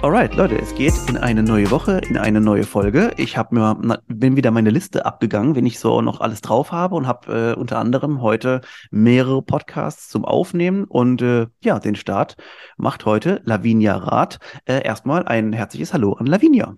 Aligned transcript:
Alright, 0.00 0.36
Leute, 0.36 0.56
es 0.56 0.72
geht 0.76 0.94
in 1.08 1.16
eine 1.16 1.42
neue 1.42 1.72
Woche, 1.72 2.00
in 2.08 2.16
eine 2.16 2.40
neue 2.40 2.62
Folge. 2.62 3.12
Ich 3.16 3.36
habe 3.36 3.56
mir 3.56 4.00
bin 4.06 4.36
wieder 4.36 4.52
meine 4.52 4.70
Liste 4.70 5.04
abgegangen, 5.04 5.56
wenn 5.56 5.66
ich 5.66 5.80
so 5.80 6.00
noch 6.02 6.20
alles 6.20 6.40
drauf 6.40 6.70
habe 6.70 6.94
und 6.94 7.08
habe 7.08 7.54
äh, 7.56 7.58
unter 7.58 7.78
anderem 7.78 8.22
heute 8.22 8.60
mehrere 8.92 9.42
Podcasts 9.42 10.08
zum 10.08 10.24
Aufnehmen 10.24 10.84
und 10.84 11.20
äh, 11.20 11.48
ja, 11.64 11.80
den 11.80 11.96
Start 11.96 12.36
macht 12.76 13.06
heute 13.06 13.40
Lavinia 13.42 13.96
Rath. 13.96 14.38
Äh, 14.66 14.84
erstmal 14.84 15.26
ein 15.26 15.52
herzliches 15.52 15.92
Hallo 15.92 16.12
an 16.12 16.26
Lavinia. 16.26 16.76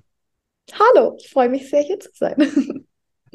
Hallo, 0.73 1.15
ich 1.21 1.29
freue 1.29 1.51
mich 1.51 1.69
sehr 1.69 1.83
hier 1.83 2.01
zu 2.01 2.09
sein. 2.15 2.37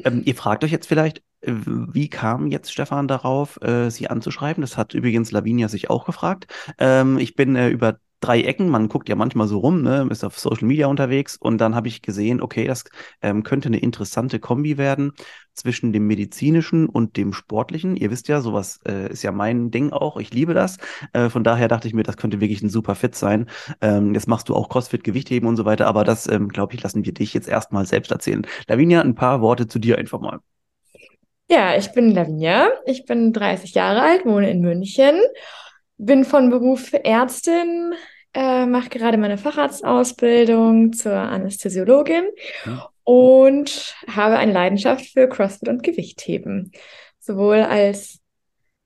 ähm, 0.04 0.22
ihr 0.24 0.34
fragt 0.34 0.64
euch 0.64 0.72
jetzt 0.72 0.88
vielleicht, 0.88 1.18
äh, 1.42 1.52
wie 1.54 2.10
kam 2.10 2.48
jetzt 2.48 2.72
Stefan 2.72 3.06
darauf, 3.06 3.62
äh, 3.62 3.90
sie 3.90 4.08
anzuschreiben? 4.10 4.62
Das 4.62 4.76
hat 4.76 4.94
übrigens 4.94 5.30
Lavinia 5.30 5.68
sich 5.68 5.90
auch 5.90 6.06
gefragt. 6.06 6.48
Ähm, 6.78 7.18
ich 7.18 7.36
bin 7.36 7.54
äh, 7.54 7.68
über 7.68 8.00
drei 8.20 8.42
Ecken. 8.42 8.68
Man 8.68 8.88
guckt 8.88 9.08
ja 9.08 9.16
manchmal 9.16 9.48
so 9.48 9.58
rum, 9.58 9.82
ne, 9.82 10.06
ist 10.10 10.24
auf 10.24 10.38
Social 10.38 10.66
Media 10.66 10.86
unterwegs 10.86 11.36
und 11.36 11.58
dann 11.58 11.74
habe 11.74 11.88
ich 11.88 12.02
gesehen, 12.02 12.40
okay, 12.40 12.66
das 12.66 12.84
ähm, 13.22 13.42
könnte 13.42 13.68
eine 13.68 13.78
interessante 13.78 14.38
Kombi 14.40 14.78
werden 14.78 15.12
zwischen 15.54 15.92
dem 15.92 16.06
medizinischen 16.06 16.88
und 16.88 17.16
dem 17.16 17.32
sportlichen. 17.32 17.96
Ihr 17.96 18.10
wisst 18.10 18.28
ja, 18.28 18.40
sowas 18.40 18.80
äh, 18.86 19.10
ist 19.10 19.22
ja 19.22 19.32
mein 19.32 19.70
Ding 19.70 19.90
auch. 19.92 20.18
Ich 20.18 20.32
liebe 20.32 20.54
das. 20.54 20.76
Äh, 21.12 21.28
von 21.28 21.44
daher 21.44 21.68
dachte 21.68 21.88
ich 21.88 21.94
mir, 21.94 22.02
das 22.02 22.16
könnte 22.16 22.40
wirklich 22.40 22.62
ein 22.62 22.68
super 22.68 22.94
Fit 22.94 23.14
sein. 23.14 23.48
Ähm, 23.80 24.14
jetzt 24.14 24.28
machst 24.28 24.48
du 24.48 24.54
auch 24.54 24.68
CrossFit, 24.68 25.04
Gewichtheben 25.04 25.48
und 25.48 25.56
so 25.56 25.64
weiter, 25.64 25.86
aber 25.86 26.04
das, 26.04 26.26
ähm, 26.28 26.48
glaube 26.48 26.74
ich, 26.74 26.82
lassen 26.82 27.04
wir 27.04 27.14
dich 27.14 27.32
jetzt 27.34 27.48
erstmal 27.48 27.86
selbst 27.86 28.10
erzählen. 28.10 28.46
Lavinia, 28.68 29.00
ein 29.00 29.14
paar 29.14 29.40
Worte 29.40 29.66
zu 29.66 29.78
dir 29.78 29.98
einfach 29.98 30.20
mal. 30.20 30.40
Ja, 31.48 31.76
ich 31.76 31.92
bin 31.92 32.10
Lavinia. 32.10 32.68
Ich 32.86 33.04
bin 33.04 33.32
30 33.32 33.72
Jahre 33.74 34.02
alt, 34.02 34.26
wohne 34.26 34.50
in 34.50 34.60
München 34.60 35.16
bin 35.98 36.24
von 36.24 36.50
Beruf 36.50 36.92
Ärztin, 36.92 37.94
äh, 38.36 38.66
mache 38.66 38.90
gerade 38.90 39.16
meine 39.16 39.38
Facharztausbildung 39.38 40.92
zur 40.92 41.14
Anästhesiologin 41.14 42.24
mhm. 42.66 42.82
und 43.02 43.96
habe 44.06 44.36
eine 44.36 44.52
Leidenschaft 44.52 45.06
für 45.06 45.26
CrossFit 45.26 45.70
und 45.70 45.82
Gewichtheben. 45.82 46.70
Sowohl 47.18 47.60
als 47.60 48.20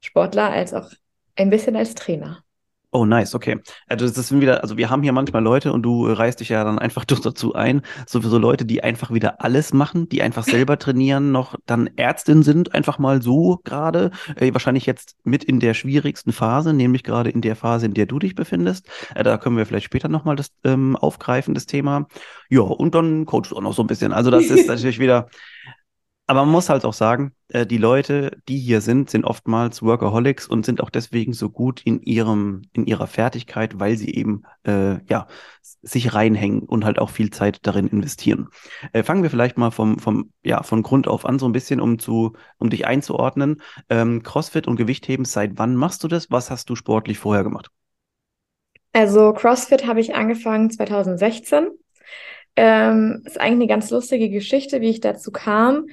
Sportler 0.01 0.51
als 0.51 0.73
auch 0.73 0.89
ein 1.35 1.51
bisschen 1.51 1.75
als 1.75 1.97
Trainer. 1.97 2.45
Oh, 2.93 3.05
nice, 3.05 3.37
okay. 3.37 3.61
Also 3.87 4.09
das 4.09 4.27
sind 4.27 4.41
wieder, 4.41 4.63
also 4.63 4.77
wir 4.77 4.91
haben 4.91 5.05
hier 5.05 5.13
manchmal 5.13 5.45
Leute 5.45 5.73
und 5.73 5.83
du 5.83 6.07
reißt 6.07 6.41
dich 6.41 6.49
ja 6.49 6.65
dann 6.65 6.81
einfach 6.81 7.05
dazu 7.23 7.55
ein, 7.55 7.83
so, 8.05 8.21
so 8.21 8.37
Leute, 8.37 8.65
die 8.65 8.83
einfach 8.83 9.13
wieder 9.13 9.41
alles 9.45 9.73
machen, 9.73 10.09
die 10.09 10.23
einfach 10.23 10.43
selber 10.43 10.77
trainieren, 10.77 11.31
noch 11.31 11.55
dann 11.67 11.89
Ärztin 11.97 12.43
sind, 12.43 12.75
einfach 12.75 12.99
mal 12.99 13.23
so 13.23 13.61
gerade, 13.63 14.11
äh, 14.35 14.53
wahrscheinlich 14.53 14.87
jetzt 14.87 15.15
mit 15.23 15.45
in 15.45 15.61
der 15.61 15.75
schwierigsten 15.75 16.33
Phase, 16.33 16.73
nämlich 16.73 17.05
gerade 17.05 17.31
in 17.31 17.43
der 17.43 17.55
Phase, 17.55 17.87
in 17.87 17.95
der 17.95 18.07
du 18.07 18.19
dich 18.19 18.35
befindest. 18.35 18.89
Äh, 19.15 19.23
da 19.23 19.39
können 19.39 19.57
wir 19.57 19.67
vielleicht 19.67 19.87
später 19.87 20.09
nochmal 20.09 20.35
das 20.35 20.51
ähm, 20.65 20.97
aufgreifen, 20.97 21.55
das 21.55 21.67
Thema. 21.67 22.09
Ja, 22.49 22.63
und 22.63 22.97
dann 22.97 23.25
coachst 23.25 23.53
du 23.53 23.57
auch 23.57 23.63
noch 23.63 23.75
so 23.75 23.85
ein 23.85 23.87
bisschen. 23.87 24.13
Also 24.13 24.33
das 24.33 24.47
ist 24.47 24.67
natürlich 24.69 24.99
wieder, 24.99 25.29
aber 26.31 26.45
man 26.45 26.53
muss 26.53 26.69
halt 26.69 26.85
auch 26.85 26.93
sagen, 26.93 27.33
äh, 27.49 27.67
die 27.67 27.77
Leute, 27.77 28.39
die 28.49 28.57
hier 28.57 28.81
sind, 28.81 29.11
sind 29.11 29.25
oftmals 29.25 29.83
Workaholics 29.83 30.47
und 30.47 30.65
sind 30.65 30.81
auch 30.81 30.89
deswegen 30.89 31.33
so 31.33 31.51
gut 31.51 31.83
in 31.85 32.01
ihrem, 32.03 32.63
in 32.73 32.87
ihrer 32.87 33.09
Fertigkeit, 33.09 33.81
weil 33.81 33.97
sie 33.97 34.15
eben 34.15 34.45
äh, 34.65 35.05
ja 35.09 35.27
sich 35.83 36.15
reinhängen 36.15 36.61
und 36.61 36.85
halt 36.85 37.01
auch 37.01 37.11
viel 37.11 37.31
Zeit 37.31 37.67
darin 37.67 37.89
investieren. 37.89 38.47
Äh, 38.93 39.03
fangen 39.03 39.25
wir 39.25 39.31
vielleicht 39.31 39.59
mal 39.59 39.73
vom, 39.73 39.99
vom, 39.99 40.31
ja, 40.45 40.63
von 40.63 40.85
Grund 40.85 41.09
auf 41.09 41.27
an, 41.27 41.41
so 41.41 41.47
ein 41.47 41.53
bisschen, 41.53 41.81
um 41.81 41.99
zu, 41.99 42.35
um 42.59 42.71
dich 42.71 42.87
einzuordnen. 42.87 43.61
Ähm, 43.89 44.23
CrossFit 44.23 44.69
und 44.69 44.77
Gewichtheben, 44.77 45.25
seit 45.25 45.59
wann 45.59 45.75
machst 45.75 46.05
du 46.05 46.07
das? 46.07 46.31
Was 46.31 46.49
hast 46.49 46.71
du 46.71 46.77
sportlich 46.77 47.19
vorher 47.19 47.43
gemacht? 47.43 47.73
Also 48.93 49.33
CrossFit 49.33 49.85
habe 49.85 49.99
ich 49.99 50.15
angefangen 50.15 50.71
2016. 50.71 51.71
Ähm, 52.55 53.23
ist 53.25 53.41
eigentlich 53.41 53.53
eine 53.53 53.67
ganz 53.67 53.91
lustige 53.91 54.29
Geschichte, 54.29 54.81
wie 54.81 54.91
ich 54.91 55.01
dazu 55.01 55.33
kam. 55.33 55.87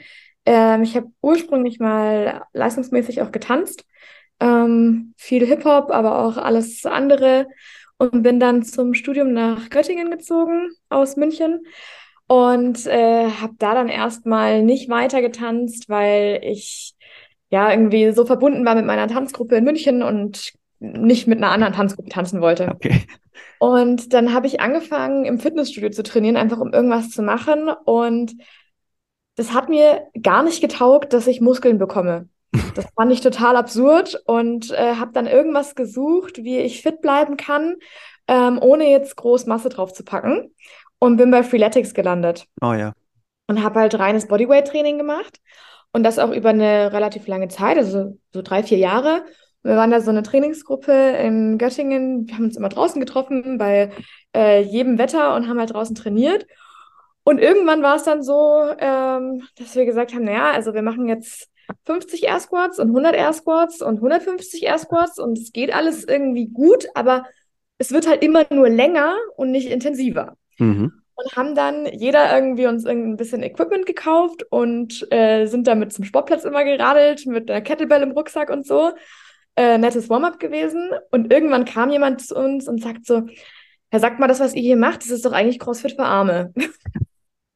Ähm, 0.47 0.83
ich 0.83 0.95
habe 0.95 1.07
ursprünglich 1.21 1.77
mal 1.79 2.45
leistungsmäßig 2.53 3.21
auch 3.21 3.33
getanzt, 3.33 3.83
ähm, 4.39 5.13
viel 5.17 5.45
Hip-Hop, 5.45 5.91
aber 5.91 6.19
auch 6.19 6.37
alles 6.37 6.85
andere 6.85 7.47
und 7.97 8.23
bin 8.23 8.39
dann 8.39 8.63
zum 8.63 8.93
Studium 8.93 9.33
nach 9.33 9.69
Göttingen 9.69 10.09
gezogen 10.09 10.69
aus 10.87 11.17
München 11.17 11.65
und 12.27 12.85
äh, 12.87 13.29
habe 13.29 13.55
da 13.57 13.73
dann 13.73 13.89
erstmal 13.89 14.63
nicht 14.63 14.87
weiter 14.87 15.21
getanzt, 15.21 15.89
weil 15.89 16.39
ich 16.41 16.95
ja 17.49 17.69
irgendwie 17.69 18.13
so 18.13 18.25
verbunden 18.25 18.65
war 18.65 18.75
mit 18.75 18.85
meiner 18.85 19.09
Tanzgruppe 19.09 19.57
in 19.57 19.65
München 19.65 20.01
und 20.01 20.53
nicht 20.79 21.27
mit 21.27 21.39
einer 21.39 21.51
anderen 21.51 21.73
Tanzgruppe 21.73 22.09
tanzen 22.09 22.39
wollte. 22.39 22.69
Okay. 22.69 23.01
Und 23.59 24.13
dann 24.13 24.33
habe 24.33 24.47
ich 24.47 24.61
angefangen, 24.61 25.25
im 25.25 25.39
Fitnessstudio 25.39 25.89
zu 25.89 26.03
trainieren, 26.03 26.37
einfach 26.37 26.59
um 26.59 26.71
irgendwas 26.71 27.09
zu 27.09 27.21
machen. 27.21 27.69
Und 27.83 28.33
das 29.37 29.53
hat 29.53 29.69
mir 29.69 30.07
gar 30.21 30.43
nicht 30.43 30.61
getaugt, 30.61 31.13
dass 31.13 31.27
ich 31.27 31.39
Muskeln 31.39 31.77
bekomme. 31.77 32.27
Das 32.75 32.85
fand 32.95 33.11
ich 33.11 33.21
total 33.21 33.55
absurd 33.55 34.21
und 34.25 34.71
äh, 34.71 34.95
habe 34.95 35.13
dann 35.13 35.27
irgendwas 35.27 35.75
gesucht, 35.75 36.39
wie 36.43 36.57
ich 36.57 36.81
fit 36.81 37.01
bleiben 37.01 37.37
kann, 37.37 37.75
ähm, 38.27 38.59
ohne 38.61 38.89
jetzt 38.89 39.15
groß 39.15 39.45
Masse 39.45 39.69
drauf 39.69 39.93
zu 39.93 40.03
packen. 40.03 40.53
Und 40.99 41.17
bin 41.17 41.29
bei 41.29 41.43
Freeletics 41.43 41.93
gelandet. 41.93 42.45
Oh 42.59 42.73
ja. 42.73 42.93
Und 43.45 43.63
habe 43.63 43.81
halt 43.81 43.99
reines 43.99 44.27
Bodyweight-Training 44.27 44.97
gemacht. 44.97 45.37
Und 45.91 46.01
das 46.03 46.17
auch 46.17 46.31
über 46.31 46.49
eine 46.49 46.91
relativ 46.91 47.27
lange 47.27 47.49
Zeit, 47.49 47.77
also 47.77 48.17
so 48.33 48.41
drei, 48.41 48.63
vier 48.63 48.79
Jahre. 48.79 49.23
Wir 49.61 49.75
waren 49.75 49.91
da 49.91 50.01
so 50.01 50.09
eine 50.09 50.23
Trainingsgruppe 50.23 50.91
in 50.91 51.59
Göttingen. 51.59 52.27
Wir 52.27 52.35
haben 52.35 52.45
uns 52.45 52.57
immer 52.57 52.69
draußen 52.69 52.99
getroffen, 52.99 53.59
bei 53.59 53.91
äh, 54.35 54.61
jedem 54.61 54.97
Wetter 54.97 55.35
und 55.35 55.47
haben 55.47 55.59
halt 55.59 55.73
draußen 55.73 55.95
trainiert. 55.95 56.47
Und 57.27 57.39
irgendwann 57.39 57.83
war 57.83 57.97
es 57.97 58.03
dann 58.03 58.23
so, 58.23 58.63
ähm, 58.79 59.43
dass 59.57 59.75
wir 59.75 59.83
gesagt 59.83 60.13
haben, 60.13 60.23
naja, 60.23 60.51
also 60.51 60.73
wir 60.73 60.81
machen 60.81 61.09
jetzt 61.09 61.49
50 61.83 62.23
Air 62.23 62.39
Squats 62.39 62.79
und 62.79 62.87
100 62.87 63.15
Air 63.15 63.33
Squats 63.33 63.81
und 63.81 63.95
150 63.97 64.63
Air 64.63 64.77
Squats 64.77 65.19
und 65.19 65.37
es 65.37 65.51
geht 65.51 65.75
alles 65.75 66.05
irgendwie 66.05 66.47
gut, 66.47 66.87
aber 66.95 67.25
es 67.79 67.91
wird 67.91 68.07
halt 68.07 68.23
immer 68.23 68.45
nur 68.49 68.69
länger 68.69 69.17
und 69.35 69.51
nicht 69.51 69.69
intensiver. 69.69 70.37
Mhm. 70.57 71.01
Und 71.15 71.35
haben 71.35 71.53
dann 71.53 71.85
jeder 71.87 72.33
irgendwie 72.33 72.65
uns 72.65 72.85
ein 72.85 73.17
bisschen 73.17 73.43
Equipment 73.43 73.85
gekauft 73.85 74.45
und 74.49 75.05
äh, 75.11 75.47
sind 75.47 75.67
damit 75.67 75.91
zum 75.91 76.05
Sportplatz 76.05 76.45
immer 76.45 76.63
geradelt 76.63 77.25
mit 77.25 77.49
der 77.49 77.59
Kettlebell 77.59 78.03
im 78.03 78.11
Rucksack 78.11 78.49
und 78.49 78.65
so. 78.65 78.93
Äh, 79.57 79.77
nettes 79.77 80.09
Warm-up 80.09 80.39
gewesen. 80.39 80.91
Und 81.11 81.33
irgendwann 81.33 81.65
kam 81.65 81.89
jemand 81.89 82.21
zu 82.21 82.37
uns 82.37 82.69
und 82.69 82.81
sagt 82.81 83.05
so, 83.05 83.23
Herr, 83.89 83.99
sagt 83.99 84.17
mal, 84.17 84.27
das, 84.27 84.39
was 84.39 84.55
ihr 84.55 84.61
hier 84.61 84.77
macht, 84.77 85.01
das 85.01 85.09
ist 85.09 85.25
doch 85.25 85.33
eigentlich 85.33 85.59
CrossFit 85.59 85.91
für 85.91 86.05
Arme. 86.05 86.53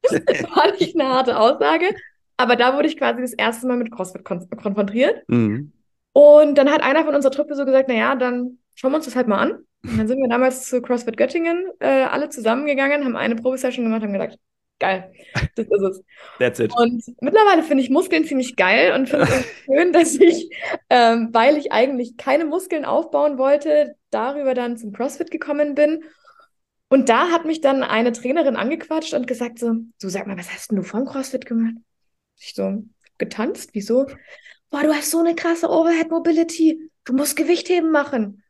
das 0.02 0.12
war 0.56 0.72
nicht 0.72 0.98
eine 0.98 1.08
harte 1.08 1.38
Aussage, 1.38 1.94
aber 2.36 2.56
da 2.56 2.76
wurde 2.76 2.88
ich 2.88 2.96
quasi 2.96 3.20
das 3.20 3.32
erste 3.32 3.66
Mal 3.66 3.76
mit 3.76 3.92
CrossFit 3.92 4.24
kon 4.24 4.48
konfrontiert. 4.50 5.22
Mhm. 5.28 5.72
Und 6.12 6.56
dann 6.56 6.70
hat 6.70 6.82
einer 6.82 7.04
von 7.04 7.14
unserer 7.14 7.32
Truppe 7.32 7.54
so 7.54 7.64
gesagt, 7.64 7.88
naja, 7.88 8.14
dann 8.14 8.58
schauen 8.74 8.92
wir 8.92 8.96
uns 8.96 9.06
das 9.06 9.16
halt 9.16 9.28
mal 9.28 9.38
an. 9.38 9.52
Und 9.84 9.98
dann 9.98 10.08
sind 10.08 10.18
wir 10.18 10.28
damals 10.28 10.68
zu 10.68 10.80
CrossFit 10.82 11.16
Göttingen 11.16 11.66
äh, 11.80 12.04
alle 12.04 12.28
zusammengegangen, 12.28 13.04
haben 13.04 13.16
eine 13.16 13.36
Probesession 13.36 13.84
gemacht, 13.84 14.02
haben 14.02 14.12
gesagt, 14.12 14.38
geil, 14.78 15.12
das 15.54 15.66
ist 15.66 15.82
es. 15.82 16.04
That's 16.38 16.58
it. 16.58 16.72
Und 16.76 17.02
mittlerweile 17.20 17.62
finde 17.62 17.82
ich 17.82 17.90
Muskeln 17.90 18.24
ziemlich 18.24 18.56
geil 18.56 18.92
und 18.92 19.08
finde 19.08 19.26
es 19.26 19.44
schön, 19.64 19.92
dass 19.92 20.14
ich, 20.16 20.50
ähm, 20.90 21.30
weil 21.32 21.56
ich 21.56 21.72
eigentlich 21.72 22.16
keine 22.16 22.44
Muskeln 22.44 22.84
aufbauen 22.84 23.38
wollte, 23.38 23.94
darüber 24.10 24.54
dann 24.54 24.76
zum 24.76 24.92
CrossFit 24.92 25.30
gekommen 25.30 25.74
bin 25.74 26.04
und 26.92 27.08
da 27.08 27.30
hat 27.30 27.46
mich 27.46 27.62
dann 27.62 27.82
eine 27.82 28.12
Trainerin 28.12 28.54
angequatscht 28.54 29.14
und 29.14 29.26
gesagt 29.26 29.58
so, 29.58 29.76
du 29.98 30.08
sag 30.10 30.26
mal, 30.26 30.36
was 30.36 30.52
hast 30.52 30.70
denn 30.70 30.76
du 30.76 30.82
vom 30.82 31.06
CrossFit 31.06 31.46
gemacht? 31.46 31.76
Ich 32.38 32.52
so, 32.54 32.84
getanzt, 33.16 33.70
wieso? 33.72 34.08
Boah, 34.68 34.82
du 34.82 34.92
hast 34.92 35.10
so 35.10 35.20
eine 35.20 35.34
krasse 35.34 35.70
Overhead 35.70 36.10
Mobility, 36.10 36.90
du 37.04 37.14
musst 37.14 37.36
Gewichtheben 37.36 37.92
machen. 37.92 38.42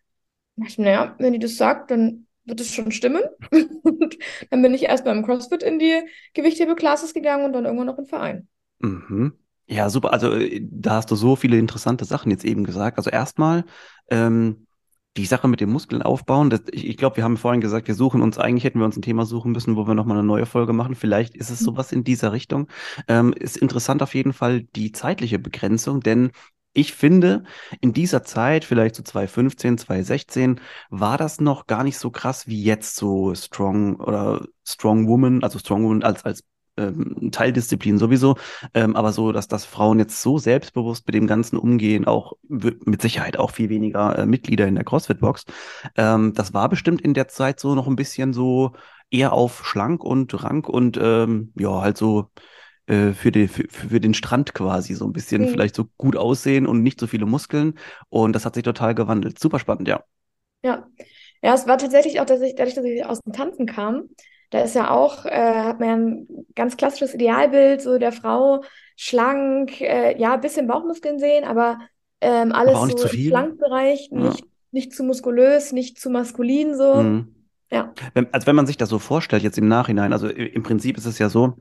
Und 0.56 0.66
ich, 0.66 0.76
naja, 0.76 1.14
wenn 1.20 1.34
die 1.34 1.38
das 1.38 1.54
sagt, 1.54 1.92
dann 1.92 2.26
wird 2.44 2.58
es 2.58 2.74
schon 2.74 2.90
stimmen. 2.90 3.22
und 3.52 4.18
dann 4.50 4.60
bin 4.60 4.74
ich 4.74 4.82
erst 4.82 5.04
beim 5.04 5.24
CrossFit 5.24 5.62
in 5.62 5.78
die 5.78 6.02
Gewichthebe-Classes 6.34 7.14
gegangen 7.14 7.44
und 7.44 7.52
dann 7.52 7.64
irgendwann 7.64 7.86
noch 7.86 7.98
im 7.98 8.06
Verein. 8.06 8.48
Mhm. 8.80 9.34
Ja, 9.68 9.88
super. 9.88 10.12
Also 10.12 10.32
äh, 10.32 10.66
da 10.68 10.96
hast 10.96 11.12
du 11.12 11.14
so 11.14 11.36
viele 11.36 11.58
interessante 11.58 12.04
Sachen 12.04 12.32
jetzt 12.32 12.44
eben 12.44 12.64
gesagt. 12.64 12.98
Also 12.98 13.10
erstmal, 13.10 13.66
ähm, 14.10 14.66
die 15.16 15.26
Sache 15.26 15.48
mit 15.48 15.60
den 15.60 15.70
Muskeln 15.70 16.02
aufbauen, 16.02 16.50
das, 16.50 16.62
ich, 16.72 16.86
ich 16.86 16.96
glaube, 16.96 17.16
wir 17.18 17.24
haben 17.24 17.36
vorhin 17.36 17.60
gesagt, 17.60 17.88
wir 17.88 17.94
suchen 17.94 18.22
uns, 18.22 18.38
eigentlich 18.38 18.64
hätten 18.64 18.78
wir 18.78 18.86
uns 18.86 18.96
ein 18.96 19.02
Thema 19.02 19.26
suchen 19.26 19.52
müssen, 19.52 19.76
wo 19.76 19.86
wir 19.86 19.94
nochmal 19.94 20.18
eine 20.18 20.26
neue 20.26 20.46
Folge 20.46 20.72
machen. 20.72 20.94
Vielleicht 20.94 21.36
ist 21.36 21.50
es 21.50 21.60
Mhm. 21.60 21.64
sowas 21.66 21.92
in 21.92 22.04
dieser 22.04 22.32
Richtung. 22.32 22.68
Ähm, 23.08 23.32
ist 23.34 23.56
interessant 23.56 24.02
auf 24.02 24.14
jeden 24.14 24.32
Fall 24.32 24.62
die 24.62 24.92
zeitliche 24.92 25.38
Begrenzung, 25.38 26.00
denn 26.00 26.30
ich 26.74 26.94
finde, 26.94 27.44
in 27.82 27.92
dieser 27.92 28.22
Zeit, 28.24 28.64
vielleicht 28.64 28.94
so 28.94 29.02
2015, 29.02 29.76
2016, 29.76 30.60
war 30.88 31.18
das 31.18 31.38
noch 31.40 31.66
gar 31.66 31.84
nicht 31.84 31.98
so 31.98 32.10
krass 32.10 32.46
wie 32.46 32.62
jetzt 32.62 32.96
so 32.96 33.34
Strong 33.34 33.96
oder 33.96 34.46
Strong 34.66 35.06
Woman, 35.06 35.42
also 35.42 35.58
Strong 35.58 35.84
Woman 35.84 36.02
als, 36.02 36.24
als 36.24 36.42
ähm, 36.76 37.30
Teildisziplin 37.32 37.98
sowieso, 37.98 38.36
ähm, 38.74 38.96
aber 38.96 39.12
so, 39.12 39.32
dass 39.32 39.48
das 39.48 39.64
Frauen 39.64 39.98
jetzt 39.98 40.20
so 40.22 40.38
selbstbewusst 40.38 41.06
mit 41.06 41.14
dem 41.14 41.26
Ganzen 41.26 41.56
umgehen, 41.58 42.06
auch 42.06 42.34
mit 42.48 43.02
Sicherheit 43.02 43.36
auch 43.38 43.50
viel 43.50 43.68
weniger 43.68 44.18
äh, 44.18 44.26
Mitglieder 44.26 44.66
in 44.66 44.74
der 44.74 44.84
CrossFit-Box. 44.84 45.44
Ähm, 45.96 46.32
das 46.34 46.54
war 46.54 46.68
bestimmt 46.68 47.00
in 47.00 47.14
der 47.14 47.28
Zeit 47.28 47.60
so 47.60 47.74
noch 47.74 47.86
ein 47.86 47.96
bisschen 47.96 48.32
so 48.32 48.72
eher 49.10 49.32
auf 49.32 49.64
schlank 49.66 50.02
und 50.04 50.42
rank 50.42 50.68
und 50.68 50.98
ähm, 51.00 51.52
ja, 51.56 51.80
halt 51.82 51.98
so 51.98 52.30
äh, 52.86 53.12
für, 53.12 53.30
den 53.32 53.48
für, 53.48 53.64
für 53.68 54.00
den 54.00 54.14
Strand 54.14 54.54
quasi 54.54 54.94
so 54.94 55.04
ein 55.06 55.12
bisschen 55.12 55.42
Mhm. 55.42 55.48
vielleicht 55.48 55.74
so 55.74 55.86
gut 55.98 56.16
aussehen 56.16 56.66
und 56.66 56.82
nicht 56.82 57.00
so 57.00 57.06
viele 57.06 57.26
Muskeln. 57.26 57.78
Und 58.08 58.32
das 58.34 58.44
hat 58.46 58.54
sich 58.54 58.64
total 58.64 58.94
gewandelt. 58.94 59.38
Super 59.38 59.58
spannend, 59.58 59.88
ja. 59.88 60.04
Ja. 60.62 60.86
Ja, 61.42 61.54
es 61.54 61.66
war 61.66 61.76
tatsächlich 61.78 62.20
auch, 62.20 62.24
dass 62.26 62.40
ich, 62.40 62.54
dadurch, 62.54 62.74
dass 62.74 62.84
ich 62.84 63.04
aus 63.04 63.20
dem 63.20 63.32
Tanzen 63.32 63.66
kam, 63.66 64.08
da 64.52 64.60
ist 64.60 64.74
ja 64.74 64.90
auch, 64.90 65.24
äh, 65.24 65.30
hat 65.64 65.80
man 65.80 65.88
ja 65.88 65.94
ein 65.96 66.46
ganz 66.54 66.76
klassisches 66.76 67.14
Idealbild, 67.14 67.80
so 67.80 67.98
der 67.98 68.12
Frau, 68.12 68.62
schlank, 68.96 69.80
äh, 69.80 70.18
ja, 70.20 70.34
ein 70.34 70.40
bisschen 70.42 70.66
Bauchmuskeln 70.66 71.18
sehen, 71.18 71.44
aber 71.44 71.78
ähm, 72.20 72.52
Aber 72.52 72.60
alles 72.60 72.84
nicht 72.84 72.98
so 72.98 73.08
zu 73.08 73.16
im. 73.16 73.28
Schlankbereich, 73.30 74.08
Ja. 74.12 74.18
nicht, 74.28 74.44
nicht 74.70 74.94
zu 74.94 75.02
muskulös, 75.02 75.72
nicht 75.72 75.98
zu 75.98 76.10
maskulin, 76.10 76.76
so. 76.76 77.02
Mhm. 77.02 77.34
Ja. 77.70 77.92
Wenn, 78.14 78.32
also 78.32 78.46
wenn 78.46 78.54
man 78.56 78.66
sich 78.66 78.76
das 78.76 78.90
so 78.90 78.98
vorstellt, 78.98 79.42
jetzt 79.42 79.58
im 79.58 79.66
Nachhinein, 79.66 80.12
also 80.12 80.28
im 80.28 80.62
Prinzip 80.62 80.98
ist 80.98 81.06
es 81.06 81.18
ja 81.18 81.30
so, 81.30 81.56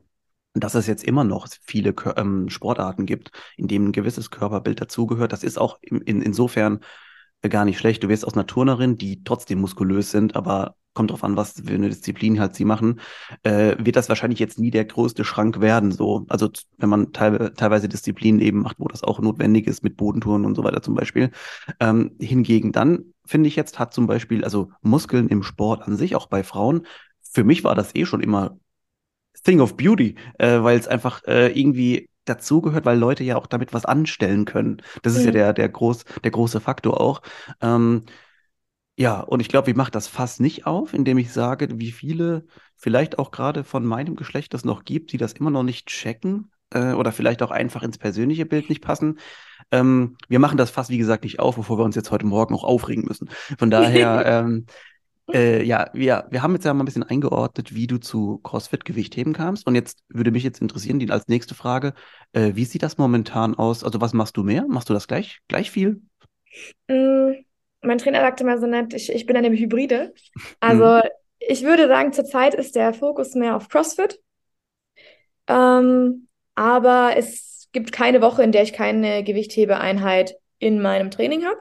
dass 0.54 0.74
es 0.74 0.86
jetzt 0.86 1.02
immer 1.04 1.24
noch 1.24 1.48
viele 1.62 1.94
ähm, 2.16 2.50
Sportarten 2.50 3.06
gibt, 3.06 3.30
in 3.56 3.68
denen 3.68 3.88
ein 3.88 3.92
gewisses 3.92 4.30
Körperbild 4.30 4.80
dazugehört. 4.82 5.32
Das 5.32 5.42
ist 5.42 5.58
auch 5.58 5.78
in, 5.80 6.02
in, 6.02 6.20
insofern 6.20 6.80
äh, 7.40 7.48
gar 7.48 7.64
nicht 7.64 7.78
schlecht. 7.78 8.02
Du 8.04 8.08
wirst 8.10 8.26
aus 8.26 8.34
einer 8.34 8.46
Turnerin, 8.46 8.98
die 8.98 9.24
trotzdem 9.24 9.60
muskulös 9.60 10.10
sind, 10.10 10.36
aber 10.36 10.76
kommt 10.94 11.10
drauf 11.10 11.24
an, 11.24 11.36
was 11.36 11.52
für 11.64 11.74
eine 11.74 11.88
Disziplin 11.88 12.38
halt 12.40 12.54
sie 12.54 12.64
machen, 12.64 13.00
äh, 13.42 13.76
wird 13.78 13.96
das 13.96 14.08
wahrscheinlich 14.08 14.38
jetzt 14.40 14.58
nie 14.58 14.70
der 14.70 14.84
größte 14.84 15.24
Schrank 15.24 15.60
werden. 15.60 15.92
So, 15.92 16.26
also 16.28 16.50
wenn 16.78 16.88
man 16.90 17.12
teil, 17.12 17.52
teilweise 17.56 17.88
Disziplinen 17.88 18.40
eben 18.40 18.60
macht, 18.62 18.76
wo 18.78 18.88
das 18.88 19.02
auch 19.02 19.20
notwendig 19.20 19.66
ist, 19.66 19.82
mit 19.82 19.96
Bodentouren 19.96 20.44
und 20.44 20.54
so 20.54 20.64
weiter 20.64 20.82
zum 20.82 20.94
Beispiel. 20.94 21.30
Ähm, 21.80 22.12
hingegen 22.20 22.72
dann 22.72 23.14
finde 23.24 23.48
ich 23.48 23.56
jetzt 23.56 23.78
hat 23.78 23.94
zum 23.94 24.06
Beispiel 24.06 24.44
also 24.44 24.70
Muskeln 24.82 25.28
im 25.28 25.42
Sport 25.42 25.82
an 25.82 25.96
sich 25.96 26.16
auch 26.16 26.26
bei 26.26 26.42
Frauen. 26.42 26.86
Für 27.22 27.44
mich 27.44 27.64
war 27.64 27.74
das 27.74 27.94
eh 27.94 28.04
schon 28.04 28.20
immer 28.20 28.58
Thing 29.44 29.60
of 29.60 29.76
Beauty, 29.76 30.16
äh, 30.38 30.62
weil 30.62 30.78
es 30.78 30.88
einfach 30.88 31.22
äh, 31.24 31.48
irgendwie 31.58 32.08
dazugehört, 32.24 32.84
weil 32.84 32.98
Leute 32.98 33.24
ja 33.24 33.36
auch 33.36 33.46
damit 33.46 33.72
was 33.72 33.84
anstellen 33.84 34.44
können. 34.44 34.82
Das 35.02 35.16
ist 35.16 35.24
ja 35.24 35.30
Mhm. 35.30 35.32
der, 35.32 35.52
der, 35.52 35.68
groß, 35.68 36.04
der 36.22 36.30
große 36.30 36.60
Faktor 36.60 37.00
auch. 37.00 37.22
Ähm, 37.60 38.04
ja, 38.96 39.20
und 39.20 39.40
ich 39.40 39.48
glaube, 39.48 39.70
ich 39.70 39.76
mache 39.76 39.90
das 39.90 40.06
fast 40.06 40.40
nicht 40.40 40.66
auf, 40.66 40.92
indem 40.92 41.18
ich 41.18 41.32
sage, 41.32 41.68
wie 41.78 41.92
viele 41.92 42.46
vielleicht 42.76 43.18
auch 43.18 43.30
gerade 43.30 43.64
von 43.64 43.84
meinem 43.84 44.16
Geschlecht 44.16 44.54
es 44.54 44.64
noch 44.64 44.84
gibt, 44.84 45.12
die 45.12 45.18
das 45.18 45.32
immer 45.32 45.50
noch 45.50 45.62
nicht 45.62 45.86
checken 45.86 46.50
äh, 46.70 46.92
oder 46.92 47.12
vielleicht 47.12 47.42
auch 47.42 47.50
einfach 47.50 47.82
ins 47.82 47.98
persönliche 47.98 48.46
Bild 48.46 48.68
nicht 48.68 48.82
passen. 48.82 49.18
Ähm, 49.70 50.16
wir 50.28 50.38
machen 50.38 50.58
das 50.58 50.70
fast, 50.70 50.90
wie 50.90 50.98
gesagt, 50.98 51.24
nicht 51.24 51.40
auf, 51.40 51.56
bevor 51.56 51.78
wir 51.78 51.84
uns 51.84 51.96
jetzt 51.96 52.10
heute 52.10 52.26
Morgen 52.26 52.54
auch 52.54 52.64
aufregen 52.64 53.04
müssen. 53.04 53.30
Von 53.58 53.70
daher, 53.70 54.26
ähm, 54.46 54.66
äh, 55.32 55.62
ja, 55.64 55.88
wir, 55.94 56.26
wir 56.30 56.42
haben 56.42 56.54
jetzt 56.54 56.64
ja 56.64 56.74
mal 56.74 56.82
ein 56.82 56.86
bisschen 56.86 57.04
eingeordnet, 57.04 57.74
wie 57.74 57.86
du 57.86 57.98
zu 57.98 58.38
CrossFit-Gewichtheben 58.42 59.32
kamst. 59.32 59.66
Und 59.66 59.74
jetzt 59.74 60.02
würde 60.08 60.30
mich 60.30 60.42
jetzt 60.42 60.60
interessieren, 60.60 60.98
die 60.98 61.10
als 61.10 61.28
nächste 61.28 61.54
Frage, 61.54 61.94
äh, 62.32 62.52
wie 62.54 62.64
sieht 62.64 62.82
das 62.82 62.98
momentan 62.98 63.54
aus? 63.54 63.84
Also 63.84 64.00
was 64.00 64.12
machst 64.12 64.36
du 64.36 64.42
mehr? 64.42 64.66
Machst 64.68 64.90
du 64.90 64.94
das 64.94 65.06
gleich, 65.06 65.40
gleich 65.48 65.70
viel? 65.70 66.02
Mm, 66.88 67.44
Mein 67.82 67.98
Trainer 67.98 68.20
sagte 68.20 68.44
mal 68.44 68.60
so 68.60 68.66
nett, 68.66 68.94
ich, 68.94 69.12
ich 69.12 69.26
bin 69.26 69.36
eine 69.36 69.50
Hybride. 69.50 70.14
Mhm. 70.34 70.42
Also 70.60 71.08
ich 71.38 71.62
würde 71.62 71.88
sagen, 71.88 72.12
zurzeit 72.12 72.54
ist 72.54 72.76
der 72.76 72.94
Fokus 72.94 73.34
mehr 73.34 73.56
auf 73.56 73.68
CrossFit. 73.68 74.20
Ähm, 75.48 76.28
aber 76.54 77.14
es 77.16 77.68
gibt 77.72 77.92
keine 77.92 78.22
Woche, 78.22 78.42
in 78.42 78.52
der 78.52 78.62
ich 78.62 78.72
keine 78.72 79.24
Gewichthebeeinheit 79.24 80.36
in 80.58 80.80
meinem 80.80 81.10
Training 81.10 81.44
habe. 81.44 81.58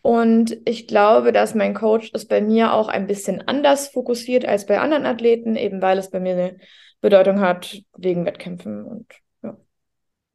Und 0.00 0.56
ich 0.64 0.86
glaube, 0.86 1.32
dass 1.32 1.54
mein 1.54 1.74
Coach 1.74 2.10
es 2.14 2.26
bei 2.26 2.40
mir 2.40 2.72
auch 2.72 2.88
ein 2.88 3.06
bisschen 3.06 3.46
anders 3.46 3.88
fokussiert 3.88 4.46
als 4.46 4.64
bei 4.64 4.80
anderen 4.80 5.06
Athleten, 5.06 5.56
eben 5.56 5.82
weil 5.82 5.98
es 5.98 6.10
bei 6.10 6.20
mir 6.20 6.32
eine 6.32 6.56
Bedeutung 7.00 7.40
hat 7.40 7.82
wegen 7.96 8.24
Wettkämpfen 8.24 8.84
und. 8.84 9.06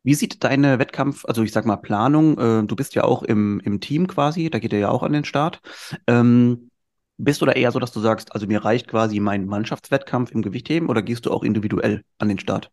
Wie 0.04 0.14
sieht 0.16 0.44
deine 0.44 0.80
Wettkampf, 0.80 1.26
also 1.26 1.44
ich 1.44 1.52
sag 1.52 1.66
mal 1.66 1.78
Planung, 1.78 2.38
äh, 2.38 2.64
du 2.66 2.76
bist 2.76 2.94
ja 2.94 3.06
auch 3.06 3.24
im, 3.24 3.62
im 3.64 3.80
Team 3.80 4.08
quasi, 4.08 4.50
da 4.50 4.60
geht 4.60 4.74
er 4.74 4.80
ja 4.80 4.90
auch 4.90 5.02
an 5.04 5.14
den 5.14 5.26
Start. 5.26 5.62
Ähm, 6.08 6.70
bist 7.18 7.42
du 7.42 7.46
da 7.46 7.54
eher 7.54 7.72
so, 7.72 7.80
dass 7.80 7.92
du 7.92 8.00
sagst, 8.00 8.34
also 8.34 8.48
mir 8.48 8.66
reicht 8.66 8.88
quasi 8.88 9.20
mein 9.20 9.46
Mannschaftswettkampf 9.46 10.32
im 10.32 10.42
Gewichtheben 10.42 10.90
oder 10.90 11.02
gehst 11.02 11.26
du 11.26 11.32
auch 11.32 11.44
individuell 11.44 12.04
an 12.18 12.28
den 12.28 12.40
Start? 12.40 12.72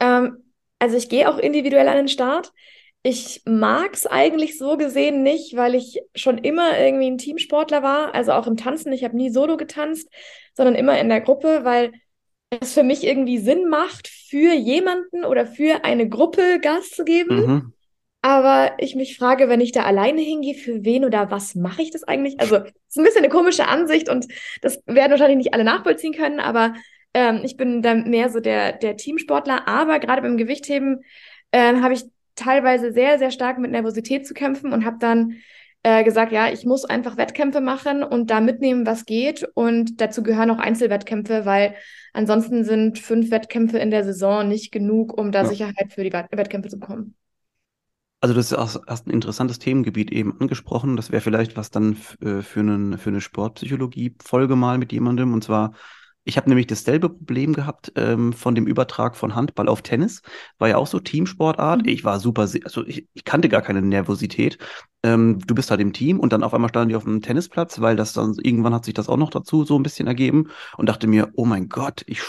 Ähm, 0.00 0.38
also 0.78 0.96
ich 0.96 1.08
gehe 1.08 1.28
auch 1.28 1.38
individuell 1.38 1.88
an 1.88 1.96
den 1.96 2.08
Start. 2.08 2.52
Ich 3.02 3.42
mag 3.44 3.92
es 3.92 4.06
eigentlich 4.06 4.56
so 4.56 4.78
gesehen 4.78 5.22
nicht, 5.22 5.56
weil 5.56 5.74
ich 5.74 6.00
schon 6.14 6.38
immer 6.38 6.78
irgendwie 6.78 7.10
ein 7.10 7.18
Teamsportler 7.18 7.82
war, 7.82 8.14
also 8.14 8.32
auch 8.32 8.46
im 8.46 8.56
Tanzen. 8.56 8.92
Ich 8.94 9.04
habe 9.04 9.16
nie 9.16 9.28
solo 9.30 9.58
getanzt, 9.58 10.08
sondern 10.54 10.74
immer 10.74 10.98
in 10.98 11.10
der 11.10 11.20
Gruppe, 11.20 11.60
weil 11.64 11.92
es 12.60 12.74
für 12.74 12.82
mich 12.82 13.04
irgendwie 13.04 13.38
Sinn 13.38 13.68
macht, 13.68 14.08
für 14.08 14.54
jemanden 14.54 15.24
oder 15.24 15.46
für 15.46 15.84
eine 15.84 16.08
Gruppe 16.08 16.60
Gas 16.60 16.90
zu 16.90 17.04
geben. 17.04 17.36
Mhm. 17.36 17.72
Aber 18.22 18.72
ich 18.78 18.94
mich 18.94 19.18
frage, 19.18 19.48
wenn 19.50 19.60
ich 19.60 19.72
da 19.72 19.82
alleine 19.82 20.22
hingehe, 20.22 20.54
für 20.54 20.84
wen 20.84 21.04
oder 21.04 21.30
was 21.30 21.54
mache 21.54 21.82
ich 21.82 21.90
das 21.90 22.04
eigentlich? 22.04 22.40
Also, 22.40 22.56
es 22.56 22.72
ist 22.88 22.96
ein 22.96 23.04
bisschen 23.04 23.22
eine 23.22 23.28
komische 23.28 23.68
Ansicht 23.68 24.08
und 24.08 24.26
das 24.62 24.82
werden 24.86 25.10
wahrscheinlich 25.10 25.36
nicht 25.36 25.52
alle 25.52 25.64
nachvollziehen 25.64 26.14
können, 26.14 26.40
aber 26.40 26.72
ähm, 27.12 27.40
ich 27.44 27.56
bin 27.56 27.82
dann 27.82 28.08
mehr 28.08 28.30
so 28.30 28.40
der, 28.40 28.72
der 28.72 28.96
Teamsportler. 28.96 29.68
Aber 29.68 29.98
gerade 30.00 30.22
beim 30.22 30.36
Gewichtheben 30.36 31.04
ähm, 31.52 31.82
habe 31.82 31.94
ich 31.94 32.04
teilweise 32.34 32.92
sehr, 32.92 33.18
sehr 33.18 33.30
stark 33.30 33.58
mit 33.58 33.70
Nervosität 33.70 34.26
zu 34.26 34.34
kämpfen 34.34 34.72
und 34.72 34.84
habe 34.84 34.96
dann 34.98 35.36
äh, 35.84 36.02
gesagt, 36.02 36.32
ja, 36.32 36.48
ich 36.48 36.64
muss 36.64 36.84
einfach 36.84 37.16
Wettkämpfe 37.16 37.60
machen 37.60 38.02
und 38.02 38.30
da 38.30 38.40
mitnehmen, 38.40 38.86
was 38.86 39.04
geht. 39.04 39.46
Und 39.54 40.00
dazu 40.00 40.22
gehören 40.24 40.50
auch 40.50 40.58
Einzelwettkämpfe, 40.58 41.44
weil 41.46 41.76
ansonsten 42.12 42.64
sind 42.64 42.98
fünf 42.98 43.30
Wettkämpfe 43.30 43.78
in 43.78 43.90
der 43.92 44.02
Saison 44.04 44.48
nicht 44.48 44.72
genug, 44.72 45.16
um 45.16 45.30
da 45.30 45.42
Ja. 45.42 45.48
Sicherheit 45.48 45.92
für 45.92 46.02
die 46.02 46.12
Wett- 46.12 46.26
Wettkämpfe 46.32 46.70
zu 46.70 46.78
bekommen. 46.80 47.14
Also 48.20 48.32
du 48.34 48.40
hast, 48.40 48.54
auch- 48.54 48.82
hast 48.86 49.06
ein 49.06 49.10
interessantes 49.10 49.58
Themengebiet 49.58 50.10
eben 50.10 50.40
angesprochen. 50.40 50.96
Das 50.96 51.12
wäre 51.12 51.20
vielleicht 51.20 51.56
was 51.56 51.70
dann 51.70 51.96
äh, 52.22 52.40
für, 52.40 52.60
einen, 52.60 52.96
für 52.98 53.10
eine 53.10 53.20
Sportpsychologie-Folge 53.20 54.56
mal 54.56 54.78
mit 54.78 54.92
jemandem. 54.92 55.34
Und 55.34 55.44
zwar, 55.44 55.74
ich 56.24 56.36
habe 56.36 56.48
nämlich 56.48 56.66
dasselbe 56.66 57.10
Problem 57.10 57.52
gehabt 57.52 57.92
ähm, 57.96 58.32
von 58.32 58.54
dem 58.54 58.66
Übertrag 58.66 59.16
von 59.16 59.34
Handball 59.34 59.68
auf 59.68 59.82
Tennis. 59.82 60.22
War 60.58 60.68
ja 60.68 60.76
auch 60.78 60.86
so 60.86 60.98
Teamsportart. 60.98 61.82
Mhm. 61.82 61.88
Ich 61.88 62.04
war 62.04 62.18
super, 62.18 62.42
also 62.42 62.86
ich, 62.86 63.06
ich 63.12 63.24
kannte 63.24 63.48
gar 63.48 63.62
keine 63.62 63.82
Nervosität. 63.82 64.58
Ähm, 65.02 65.38
du 65.46 65.54
bist 65.54 65.70
halt 65.70 65.80
im 65.80 65.92
Team 65.92 66.18
und 66.18 66.32
dann 66.32 66.42
auf 66.42 66.54
einmal 66.54 66.70
standen 66.70 66.88
die 66.88 66.96
auf 66.96 67.04
dem 67.04 67.20
Tennisplatz, 67.20 67.80
weil 67.80 67.96
das 67.96 68.14
dann 68.14 68.34
irgendwann 68.42 68.74
hat 68.74 68.86
sich 68.86 68.94
das 68.94 69.08
auch 69.08 69.18
noch 69.18 69.30
dazu 69.30 69.64
so 69.64 69.78
ein 69.78 69.82
bisschen 69.82 70.06
ergeben 70.06 70.48
und 70.78 70.88
dachte 70.88 71.06
mir, 71.06 71.30
oh 71.34 71.44
mein 71.44 71.68
Gott, 71.68 72.02
ich 72.06 72.22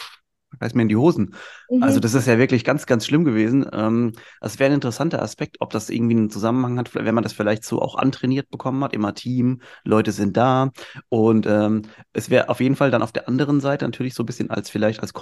reiß 0.62 0.74
mir 0.74 0.84
in 0.84 0.90
die 0.90 0.96
Hosen. 0.96 1.36
Also 1.80 2.00
Mhm. 2.00 2.00
das 2.00 2.14
ist 2.14 2.26
ja 2.28 2.38
wirklich 2.38 2.64
ganz, 2.64 2.86
ganz 2.86 3.06
schlimm 3.06 3.26
gewesen. 3.26 3.66
Ähm, 3.74 4.14
das 4.40 4.60
wäre 4.60 4.70
ein 4.72 4.76
interessanter 4.76 5.22
Aspekt, 5.22 5.58
ob 5.60 5.72
das 5.72 5.90
irgendwie 5.90 6.16
einen 6.16 6.30
Zusammenhang 6.30 6.80
hat, 6.80 6.96
wenn 6.96 7.14
man 7.14 7.24
das 7.24 7.34
vielleicht 7.34 7.66
so 7.66 7.82
auch 7.82 7.96
antrainiert 7.96 8.50
bekommen 8.50 8.84
hat, 8.84 8.94
immer 8.94 9.14
Team, 9.14 9.62
Leute 9.84 10.12
sind 10.14 10.38
da. 10.38 10.72
Und 11.10 11.46
ähm, 11.48 11.84
es 12.14 12.30
wäre 12.30 12.50
auf 12.50 12.62
jeden 12.62 12.76
Fall 12.76 12.92
dann 12.92 13.02
auf 13.02 13.12
der 13.12 13.28
anderen 13.28 13.60
Seite 13.60 13.86
natürlich 13.86 14.14
so 14.14 14.24
ein 14.24 14.26
bisschen 14.26 14.50
als 14.50 14.70
vielleicht 14.70 15.02
als 15.02 15.14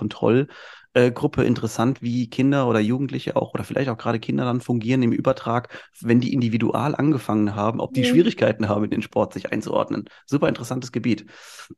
Kontrollgruppe 0.93 1.43
interessant, 1.43 2.01
wie 2.01 2.29
Kinder 2.29 2.67
oder 2.67 2.79
Jugendliche 2.79 3.35
auch 3.35 3.53
oder 3.53 3.63
vielleicht 3.63 3.89
auch 3.89 3.97
gerade 3.97 4.19
Kinder 4.19 4.45
dann 4.45 4.61
fungieren 4.61 5.01
im 5.01 5.11
Übertrag, 5.11 5.69
wenn 6.01 6.19
die 6.19 6.33
individual 6.33 6.95
angefangen 6.95 7.55
haben, 7.55 7.79
ob 7.79 7.93
die 7.93 8.01
Mhm. 8.01 8.05
Schwierigkeiten 8.05 8.69
haben, 8.69 8.83
in 8.85 8.91
den 8.91 9.01
Sport 9.01 9.33
sich 9.33 9.51
einzuordnen. 9.51 10.05
Super 10.27 10.47
interessantes 10.49 10.91
Gebiet. 10.91 11.25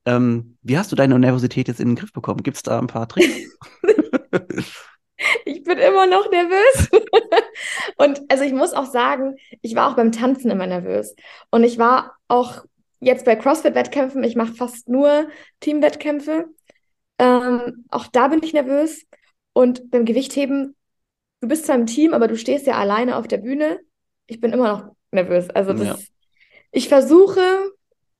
Ähm, 0.05 0.57
wie 0.63 0.77
hast 0.77 0.91
du 0.91 0.95
deine 0.97 1.17
Nervosität 1.17 1.67
jetzt 1.67 1.79
in 1.79 1.89
den 1.89 1.95
Griff 1.95 2.11
bekommen? 2.11 2.43
Gibt 2.43 2.57
es 2.57 2.63
da 2.63 2.77
ein 2.79 2.87
paar 2.87 3.07
Tricks? 3.07 3.57
Ich 5.45 5.63
bin 5.63 5.77
immer 5.77 6.07
noch 6.07 6.29
nervös. 6.29 6.89
Und 7.97 8.21
also 8.29 8.43
ich 8.43 8.53
muss 8.53 8.73
auch 8.73 8.85
sagen, 8.85 9.37
ich 9.61 9.75
war 9.75 9.89
auch 9.89 9.95
beim 9.95 10.11
Tanzen 10.11 10.51
immer 10.51 10.67
nervös. 10.67 11.15
Und 11.51 11.63
ich 11.63 11.77
war 11.77 12.17
auch 12.27 12.65
jetzt 12.99 13.25
bei 13.25 13.35
CrossFit-Wettkämpfen, 13.35 14.23
ich 14.23 14.35
mache 14.35 14.53
fast 14.53 14.89
nur 14.89 15.27
Teamwettkämpfe. 15.61 16.47
Ähm, 17.17 17.85
auch 17.89 18.07
da 18.07 18.27
bin 18.27 18.41
ich 18.43 18.53
nervös. 18.53 19.05
Und 19.53 19.89
beim 19.89 20.05
Gewichtheben, 20.05 20.75
du 21.41 21.47
bist 21.47 21.65
zwar 21.65 21.75
im 21.75 21.85
Team, 21.85 22.13
aber 22.13 22.27
du 22.27 22.37
stehst 22.37 22.67
ja 22.67 22.77
alleine 22.77 23.15
auf 23.15 23.27
der 23.27 23.37
Bühne. 23.37 23.79
Ich 24.27 24.41
bin 24.41 24.51
immer 24.51 24.67
noch 24.67 24.95
nervös. 25.11 25.49
Also 25.49 25.71
Ja. 25.71 25.93
das, 25.93 26.07
ich 26.71 26.89
versuche, 26.89 27.41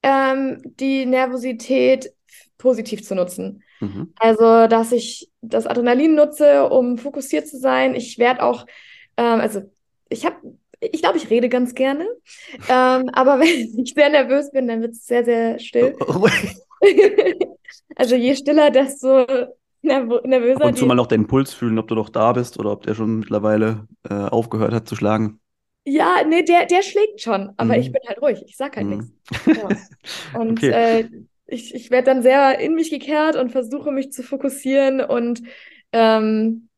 ähm, 0.01 0.61
die 0.63 1.05
Nervosität 1.05 2.11
positiv 2.57 3.03
zu 3.03 3.15
nutzen. 3.15 3.63
Mhm. 3.81 4.13
Also, 4.19 4.67
dass 4.67 4.91
ich 4.91 5.29
das 5.41 5.67
Adrenalin 5.67 6.15
nutze, 6.15 6.69
um 6.69 6.97
fokussiert 6.97 7.47
zu 7.47 7.57
sein. 7.59 7.95
Ich 7.95 8.17
werde 8.17 8.43
auch, 8.43 8.65
ähm, 9.17 9.41
also 9.41 9.61
ich 10.09 10.25
habe, 10.25 10.37
ich 10.79 11.01
glaube, 11.01 11.17
ich 11.17 11.29
rede 11.29 11.49
ganz 11.49 11.75
gerne. 11.75 12.07
ähm, 12.69 13.09
aber 13.11 13.39
wenn 13.39 13.83
ich 13.83 13.93
sehr 13.93 14.09
nervös 14.09 14.51
bin, 14.51 14.67
dann 14.67 14.81
wird 14.81 14.93
es 14.93 15.05
sehr, 15.05 15.25
sehr 15.25 15.59
still. 15.59 15.95
Oh, 15.99 16.23
oh. 16.23 16.29
also 17.95 18.15
je 18.15 18.35
stiller, 18.35 18.71
desto 18.71 19.25
nervöser. 19.81 20.65
Und 20.65 20.81
du 20.81 20.85
mal 20.85 20.95
noch 20.95 21.07
deinen 21.07 21.27
Puls 21.27 21.53
fühlen, 21.53 21.77
ob 21.79 21.87
du 21.87 21.95
noch 21.95 22.09
da 22.09 22.33
bist 22.33 22.59
oder 22.59 22.71
ob 22.71 22.83
der 22.83 22.95
schon 22.95 23.19
mittlerweile 23.19 23.87
äh, 24.09 24.13
aufgehört 24.13 24.73
hat 24.73 24.87
zu 24.87 24.95
schlagen. 24.95 25.39
Ja, 25.87 26.23
nee, 26.27 26.41
der, 26.41 26.65
der 26.65 26.81
schlägt 26.81 27.21
schon, 27.21 27.51
aber 27.57 27.75
mhm. 27.75 27.79
ich 27.79 27.91
bin 27.91 28.01
halt 28.07 28.19
ruhig, 28.21 28.43
ich 28.45 28.57
sag 28.57 28.75
halt 28.75 28.87
mhm. 28.87 28.97
nichts. 28.97 29.11
Ja. 30.33 30.39
Und 30.39 30.59
okay. 30.59 30.71
äh, 30.71 31.09
ich, 31.45 31.75
ich 31.75 31.91
werde 31.91 32.05
dann 32.05 32.23
sehr 32.23 32.59
in 32.59 32.73
mich 32.73 32.89
gekehrt 32.89 33.35
und 33.35 33.51
versuche 33.51 33.91
mich 33.91 34.11
zu 34.11 34.23
fokussieren 34.23 34.99
und 34.99 35.43
ähm, 35.91 36.69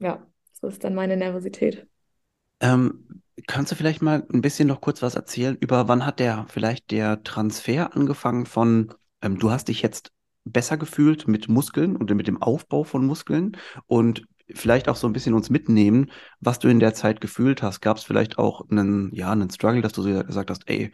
ja, 0.00 0.26
so 0.52 0.66
ist 0.66 0.82
dann 0.82 0.94
meine 0.94 1.16
Nervosität. 1.16 1.86
Ähm, 2.60 3.22
kannst 3.46 3.70
du 3.70 3.76
vielleicht 3.76 4.02
mal 4.02 4.26
ein 4.32 4.40
bisschen 4.40 4.66
noch 4.66 4.80
kurz 4.80 5.00
was 5.00 5.14
erzählen 5.14 5.56
über 5.60 5.88
wann 5.88 6.04
hat 6.04 6.18
der 6.18 6.46
vielleicht 6.48 6.90
der 6.90 7.22
Transfer 7.22 7.94
angefangen 7.94 8.46
von 8.46 8.94
ähm, 9.22 9.38
du 9.38 9.50
hast 9.50 9.68
dich 9.68 9.82
jetzt 9.82 10.10
besser 10.46 10.76
gefühlt 10.76 11.28
mit 11.28 11.48
Muskeln 11.48 11.96
und 11.96 12.10
mit 12.14 12.26
dem 12.26 12.40
Aufbau 12.40 12.84
von 12.84 13.04
Muskeln 13.04 13.56
und 13.86 14.26
vielleicht 14.54 14.88
auch 14.88 14.96
so 14.96 15.06
ein 15.06 15.12
bisschen 15.12 15.34
uns 15.34 15.50
mitnehmen, 15.50 16.10
was 16.40 16.58
du 16.58 16.68
in 16.68 16.80
der 16.80 16.94
Zeit 16.94 17.20
gefühlt 17.20 17.62
hast. 17.62 17.80
Gab 17.80 17.96
es 17.96 18.04
vielleicht 18.04 18.38
auch 18.38 18.68
einen, 18.70 19.12
ja, 19.14 19.32
einen 19.32 19.50
Struggle, 19.50 19.82
dass 19.82 19.92
du 19.92 20.02
gesagt 20.24 20.50
hast, 20.50 20.68
ey, 20.68 20.92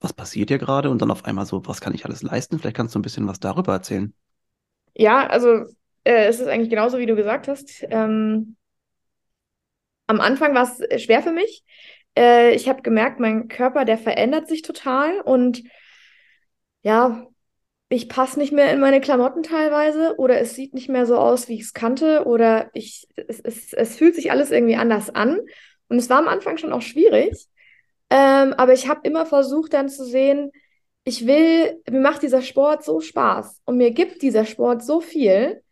was 0.00 0.12
passiert 0.12 0.48
hier 0.48 0.58
gerade? 0.58 0.90
Und 0.90 1.02
dann 1.02 1.10
auf 1.10 1.24
einmal 1.24 1.46
so, 1.46 1.66
was 1.66 1.80
kann 1.80 1.94
ich 1.94 2.04
alles 2.04 2.22
leisten? 2.22 2.58
Vielleicht 2.58 2.76
kannst 2.76 2.94
du 2.94 2.98
ein 2.98 3.02
bisschen 3.02 3.28
was 3.28 3.40
darüber 3.40 3.72
erzählen. 3.72 4.14
Ja, 4.94 5.26
also 5.26 5.66
äh, 6.04 6.26
es 6.26 6.40
ist 6.40 6.48
eigentlich 6.48 6.70
genauso, 6.70 6.98
wie 6.98 7.06
du 7.06 7.16
gesagt 7.16 7.48
hast. 7.48 7.84
Ähm, 7.90 8.56
am 10.06 10.20
Anfang 10.20 10.54
war 10.54 10.62
es 10.62 11.02
schwer 11.02 11.22
für 11.22 11.32
mich. 11.32 11.64
Äh, 12.16 12.54
ich 12.54 12.68
habe 12.68 12.82
gemerkt, 12.82 13.20
mein 13.20 13.48
Körper, 13.48 13.84
der 13.84 13.98
verändert 13.98 14.48
sich 14.48 14.62
total 14.62 15.20
und 15.20 15.62
ja, 16.82 17.26
ich 17.88 18.08
passe 18.08 18.38
nicht 18.38 18.52
mehr 18.52 18.72
in 18.72 18.80
meine 18.80 19.00
Klamotten 19.00 19.42
teilweise 19.42 20.14
oder 20.18 20.40
es 20.40 20.54
sieht 20.54 20.74
nicht 20.74 20.88
mehr 20.88 21.06
so 21.06 21.16
aus, 21.16 21.48
wie 21.48 21.54
ich 21.54 21.62
es 21.62 21.72
kannte 21.72 22.24
oder 22.24 22.70
ich, 22.74 23.06
es, 23.14 23.40
es, 23.40 23.72
es 23.72 23.96
fühlt 23.96 24.14
sich 24.14 24.30
alles 24.30 24.50
irgendwie 24.50 24.76
anders 24.76 25.10
an. 25.14 25.40
Und 25.88 25.98
es 25.98 26.10
war 26.10 26.18
am 26.18 26.28
Anfang 26.28 26.58
schon 26.58 26.72
auch 26.72 26.82
schwierig, 26.82 27.46
ähm, 28.10 28.54
aber 28.54 28.72
ich 28.72 28.88
habe 28.88 29.00
immer 29.04 29.26
versucht 29.26 29.72
dann 29.72 29.88
zu 29.88 30.04
sehen, 30.04 30.50
ich 31.04 31.26
will, 31.26 31.80
mir 31.88 32.00
macht 32.00 32.22
dieser 32.22 32.42
Sport 32.42 32.84
so 32.84 33.00
Spaß 33.00 33.62
und 33.64 33.76
mir 33.76 33.92
gibt 33.92 34.22
dieser 34.22 34.44
Sport 34.44 34.82
so 34.84 35.00
viel. 35.00 35.62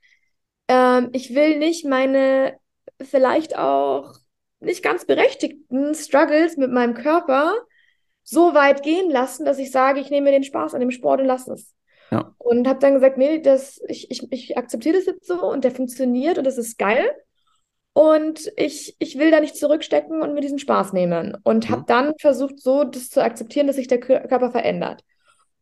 Ähm, 0.69 1.11
ich 1.13 1.35
will 1.35 1.59
nicht 1.59 1.85
meine 1.85 2.59
vielleicht 3.03 3.59
auch 3.59 4.15
nicht 4.61 4.83
ganz 4.83 5.05
berechtigten 5.05 5.95
Struggles 5.95 6.57
mit 6.57 6.71
meinem 6.71 6.95
Körper 6.95 7.55
so 8.23 8.55
weit 8.55 8.83
gehen 8.83 9.11
lassen, 9.11 9.45
dass 9.45 9.59
ich 9.59 9.71
sage, 9.73 10.01
ich 10.01 10.11
nehme 10.11 10.31
den 10.31 10.45
Spaß 10.45 10.75
an 10.75 10.81
dem 10.81 10.93
Sport 10.93 11.21
und 11.21 11.27
lasse 11.27 11.55
es. 11.55 11.75
Ja. 12.15 12.33
Und 12.39 12.69
habe 12.69 12.79
dann 12.79 12.95
gesagt, 12.95 13.19
nee, 13.19 13.41
das, 13.41 13.81
ich, 13.89 14.09
ich, 14.11 14.31
ich 14.31 14.57
akzeptiere 14.57 14.97
das 14.97 15.07
jetzt 15.07 15.27
so 15.27 15.43
und 15.43 15.65
der 15.65 15.73
funktioniert 15.73 16.39
und 16.39 16.45
das 16.45 16.59
ist 16.59 16.79
geil. 16.79 17.11
Und 17.93 18.53
ich, 18.57 18.97
ich 19.01 19.19
will 19.19 19.33
da 19.33 19.41
nicht 19.41 19.57
zurückstecken 19.57 20.23
und 20.23 20.35
mir 20.35 20.41
diesen 20.41 20.61
Spaß 20.61 20.93
nehmen. 20.93 21.37
Und 21.43 21.71
habe 21.71 21.83
mhm. 21.83 21.87
dann 21.87 22.15
versucht, 22.21 22.61
so 22.61 22.85
das 22.85 23.11
zu 23.11 23.23
akzeptieren, 23.23 23.67
dass 23.67 23.77
sich 23.77 23.89
der 23.89 24.01
Körper 24.01 24.51
verändert. 24.53 25.03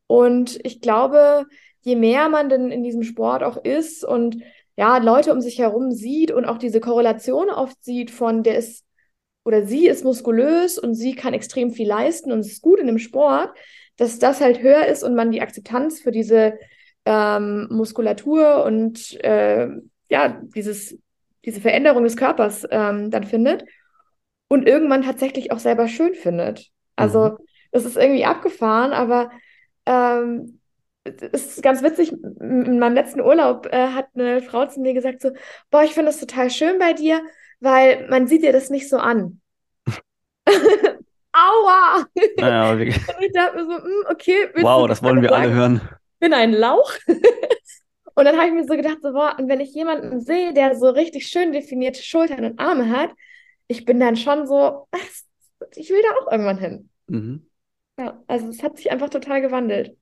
Und 0.06 0.61
ich 0.62 0.82
glaube, 0.82 1.47
je 1.80 1.97
mehr 1.97 2.28
man 2.28 2.50
denn 2.50 2.71
in 2.71 2.82
diesem 2.82 3.02
Sport 3.02 3.42
auch 3.42 3.56
ist 3.64 4.04
und 4.04 4.42
ja, 4.76 4.99
Leute 4.99 5.32
um 5.32 5.40
sich 5.40 5.59
herum 5.59 5.90
sieht 5.90 6.30
und 6.30 6.44
auch 6.44 6.59
diese 6.59 6.80
Korrelation 6.80 7.49
oft 7.49 7.82
sieht 7.82 8.11
von 8.11 8.42
der 8.42 8.56
ist 8.56 8.85
oder 9.44 9.66
sie 9.66 9.88
ist 9.88 10.04
muskulös 10.04 10.78
und 10.78 10.94
sie 10.94 11.14
kann 11.14 11.35
extrem 11.35 11.73
viel 11.73 11.88
leisten 11.88 12.30
und 12.30 12.40
ist 12.40 12.62
gut 12.62 12.78
in 12.78 12.87
dem 12.87 12.99
Sport, 12.99 13.50
dass 13.96 14.18
das 14.18 14.40
halt 14.40 14.62
höher 14.62 14.87
ist 14.87 15.02
und 15.02 15.14
man 15.14 15.30
die 15.30 15.42
Akzeptanz 15.42 16.00
für 16.00 16.11
diese 16.11 16.58
ähm, 17.04 17.68
Muskulatur 17.70 18.64
und 18.64 19.22
äh, 19.22 19.68
ja, 20.08 20.40
dieses, 20.54 20.99
diese 21.44 21.61
Veränderung 21.61 22.04
des 22.04 22.16
Körpers 22.16 22.66
ähm, 22.70 23.11
dann 23.11 23.25
findet 23.25 23.64
und 24.49 24.66
irgendwann 24.66 25.02
tatsächlich 25.02 25.50
auch 25.52 25.58
selber 25.58 25.88
schön 25.88 26.14
findet. 26.14 26.70
Also 26.96 27.30
mhm. 27.30 27.37
das 27.70 27.84
ist 27.84 27.96
irgendwie 27.96 28.25
abgefahren, 28.25 28.92
aber 28.92 29.30
ähm, 29.87 30.61
es 31.04 31.56
ist 31.56 31.62
ganz 31.62 31.82
witzig, 31.82 32.12
in 32.12 32.78
meinem 32.78 32.94
letzten 32.94 33.20
Urlaub 33.20 33.66
äh, 33.72 33.88
hat 33.88 34.06
eine 34.14 34.40
Frau 34.40 34.66
zu 34.66 34.80
mir 34.80 34.94
gesagt 34.94 35.20
so, 35.20 35.30
boah, 35.70 35.82
ich 35.82 35.94
finde 35.94 36.11
das 36.11 36.20
total 36.20 36.50
schön 36.50 36.78
bei 36.78 36.92
dir, 36.92 37.22
weil 37.61 38.06
man 38.08 38.26
sieht 38.26 38.44
dir 38.44 38.52
das 38.52 38.70
nicht 38.70 38.88
so 38.88 38.99
an. 38.99 39.40
aua! 41.42 42.06
Naja, 42.37 42.72
und 42.72 42.80
ich 42.80 43.32
dachte 43.32 43.56
mir 43.56 43.64
so, 43.64 43.84
hm, 43.84 44.04
okay. 44.11 44.49
Wow, 44.56 44.87
das 44.87 45.02
wollen 45.02 45.22
wir 45.22 45.28
sagen, 45.28 45.42
alle 45.42 45.52
hören. 45.52 45.80
Ich 46.14 46.18
bin 46.20 46.34
ein 46.34 46.52
Lauch. 46.52 46.92
und 47.06 48.25
dann 48.25 48.37
habe 48.37 48.49
ich 48.49 48.52
mir 48.52 48.64
so 48.64 48.76
gedacht, 48.76 48.99
so, 49.02 49.12
boah, 49.12 49.37
und 49.38 49.49
wenn 49.49 49.61
ich 49.61 49.75
jemanden 49.75 50.20
sehe, 50.20 50.52
der 50.52 50.76
so 50.76 50.90
richtig 50.90 51.26
schön 51.26 51.52
definierte 51.52 52.02
Schultern 52.02 52.44
und 52.44 52.61
Arme 52.61 52.90
hat, 52.90 53.11
ich 53.66 53.84
bin 53.84 53.99
dann 53.99 54.16
schon 54.16 54.46
so, 54.46 54.88
ich 55.75 55.90
will 55.90 56.02
da 56.02 56.08
auch 56.20 56.30
irgendwann 56.30 56.58
hin. 56.58 56.90
Mhm. 57.06 57.46
Ja, 57.99 58.22
also 58.26 58.49
es 58.49 58.62
hat 58.62 58.76
sich 58.76 58.90
einfach 58.90 59.11
total 59.11 59.40
gewandelt. 59.40 59.96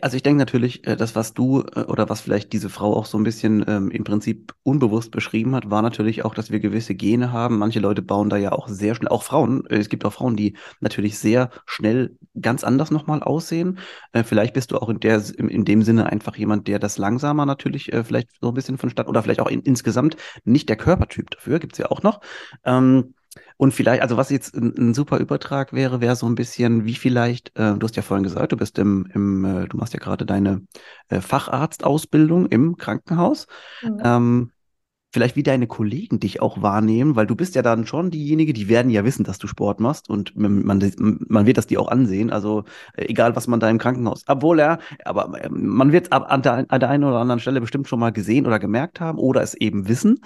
Also 0.00 0.16
ich 0.16 0.22
denke 0.22 0.38
natürlich, 0.38 0.86
äh, 0.86 0.96
das, 0.96 1.16
was 1.16 1.34
du 1.34 1.62
äh, 1.74 1.80
oder 1.80 2.08
was 2.08 2.20
vielleicht 2.20 2.52
diese 2.52 2.68
Frau 2.68 2.96
auch 2.96 3.04
so 3.04 3.18
ein 3.18 3.24
bisschen 3.24 3.64
ähm, 3.66 3.90
im 3.90 4.04
Prinzip 4.04 4.54
unbewusst 4.62 5.10
beschrieben 5.10 5.56
hat, 5.56 5.70
war 5.70 5.82
natürlich 5.82 6.24
auch, 6.24 6.34
dass 6.34 6.52
wir 6.52 6.60
gewisse 6.60 6.94
Gene 6.94 7.32
haben. 7.32 7.58
Manche 7.58 7.80
Leute 7.80 8.00
bauen 8.00 8.30
da 8.30 8.36
ja 8.36 8.52
auch 8.52 8.68
sehr 8.68 8.94
schnell, 8.94 9.08
auch 9.08 9.24
Frauen, 9.24 9.66
äh, 9.66 9.78
es 9.78 9.88
gibt 9.88 10.04
auch 10.04 10.12
Frauen, 10.12 10.36
die 10.36 10.56
natürlich 10.80 11.18
sehr 11.18 11.50
schnell 11.66 12.16
ganz 12.40 12.62
anders 12.62 12.92
nochmal 12.92 13.24
aussehen. 13.24 13.80
Äh, 14.12 14.22
vielleicht 14.22 14.54
bist 14.54 14.70
du 14.70 14.78
auch 14.78 14.88
in, 14.88 15.00
der, 15.00 15.20
in, 15.36 15.48
in, 15.48 15.64
dem 15.64 15.82
Sinne 15.82 16.06
einfach 16.06 16.36
jemand, 16.36 16.68
der 16.68 16.78
das 16.78 16.96
langsamer 16.96 17.44
natürlich 17.44 17.92
äh, 17.92 18.04
vielleicht 18.04 18.28
so 18.40 18.48
ein 18.48 18.54
bisschen 18.54 18.78
vonstatten 18.78 19.10
oder 19.10 19.22
vielleicht 19.22 19.40
auch 19.40 19.50
in, 19.50 19.62
insgesamt 19.62 20.16
nicht 20.44 20.68
der 20.68 20.76
Körpertyp 20.76 21.30
dafür, 21.30 21.58
gibt's 21.58 21.78
ja 21.78 21.90
auch 21.90 22.02
noch. 22.04 22.20
Ähm, 22.64 23.14
und 23.56 23.72
vielleicht, 23.72 24.02
also 24.02 24.16
was 24.16 24.30
jetzt 24.30 24.54
ein, 24.54 24.74
ein, 24.76 24.94
super 24.94 25.18
Übertrag 25.18 25.72
wäre, 25.72 26.00
wäre 26.00 26.16
so 26.16 26.26
ein 26.26 26.34
bisschen, 26.34 26.84
wie 26.84 26.94
vielleicht, 26.94 27.56
äh, 27.56 27.74
du 27.74 27.80
hast 27.82 27.96
ja 27.96 28.02
vorhin 28.02 28.24
gesagt, 28.24 28.52
du 28.52 28.56
bist 28.56 28.78
im, 28.78 29.06
im 29.14 29.44
äh, 29.44 29.66
du 29.66 29.76
machst 29.76 29.94
ja 29.94 30.00
gerade 30.00 30.26
deine 30.26 30.62
äh, 31.08 31.20
Facharztausbildung 31.20 32.46
im 32.46 32.76
Krankenhaus. 32.76 33.46
Mhm. 33.82 34.00
Ähm, 34.02 34.52
vielleicht 35.12 35.36
wie 35.36 35.42
deine 35.42 35.66
Kollegen 35.66 36.20
dich 36.20 36.40
auch 36.40 36.62
wahrnehmen, 36.62 37.16
weil 37.16 37.26
du 37.26 37.36
bist 37.36 37.54
ja 37.54 37.62
dann 37.62 37.86
schon 37.86 38.10
diejenige, 38.10 38.52
die 38.52 38.68
werden 38.68 38.90
ja 38.90 39.04
wissen, 39.04 39.24
dass 39.24 39.38
du 39.38 39.46
Sport 39.46 39.78
machst 39.78 40.08
und 40.08 40.36
man, 40.36 40.82
man 41.28 41.46
wird 41.46 41.58
das 41.58 41.66
dir 41.66 41.80
auch 41.80 41.88
ansehen, 41.88 42.30
also 42.30 42.64
äh, 42.96 43.04
egal 43.04 43.36
was 43.36 43.46
man 43.46 43.60
da 43.60 43.68
im 43.68 43.78
Krankenhaus, 43.78 44.24
obwohl 44.26 44.58
er, 44.58 44.78
aber 45.04 45.38
äh, 45.40 45.48
man 45.50 45.92
wird 45.92 46.12
an 46.12 46.42
der, 46.42 46.64
an 46.68 46.80
der 46.80 46.88
einen 46.88 47.04
oder 47.04 47.18
anderen 47.18 47.40
Stelle 47.40 47.60
bestimmt 47.60 47.88
schon 47.88 48.00
mal 48.00 48.10
gesehen 48.10 48.46
oder 48.46 48.58
gemerkt 48.58 49.00
haben 49.00 49.18
oder 49.18 49.42
es 49.42 49.54
eben 49.54 49.88
wissen. 49.88 50.20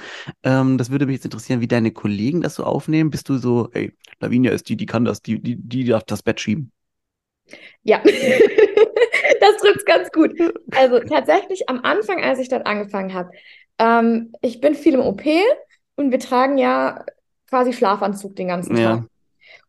Ähm, 0.45 0.78
das 0.78 0.90
würde 0.90 1.07
mich 1.07 1.16
jetzt 1.16 1.25
interessieren, 1.25 1.61
wie 1.61 1.69
deine 1.69 1.90
Kollegen 1.90 2.40
das 2.40 2.55
so 2.55 2.64
aufnehmen. 2.64 3.11
Bist 3.11 3.28
du 3.28 3.38
so, 3.38 3.69
ey, 3.73 3.93
Lavinia 4.21 4.52
ist 4.52 4.69
die, 4.69 4.76
die 4.76 4.87
kann 4.87 5.05
das, 5.05 5.21
die, 5.21 5.40
die, 5.43 5.57
die 5.57 5.85
darf 5.85 6.05
das 6.05 6.23
Bett 6.23 6.40
schieben? 6.40 6.71
Ja. 7.83 8.00
das 9.40 9.57
trifft 9.61 9.87
ganz 9.87 10.11
gut. 10.11 10.33
Also 10.73 11.00
tatsächlich 11.00 11.69
am 11.69 11.81
Anfang, 11.83 12.23
als 12.23 12.38
ich 12.38 12.49
dort 12.49 12.66
angefangen 12.66 13.14
habe, 13.14 13.31
ähm, 13.78 14.33
ich 14.42 14.61
bin 14.61 14.75
viel 14.75 14.95
im 14.95 15.00
OP 15.00 15.23
und 15.97 16.11
wir 16.11 16.18
tragen 16.18 16.59
ja 16.59 17.04
quasi 17.49 17.73
Schlafanzug 17.73 18.37
den 18.37 18.49
ganzen 18.49 18.76
ja. 18.76 18.97
Tag. 18.97 19.04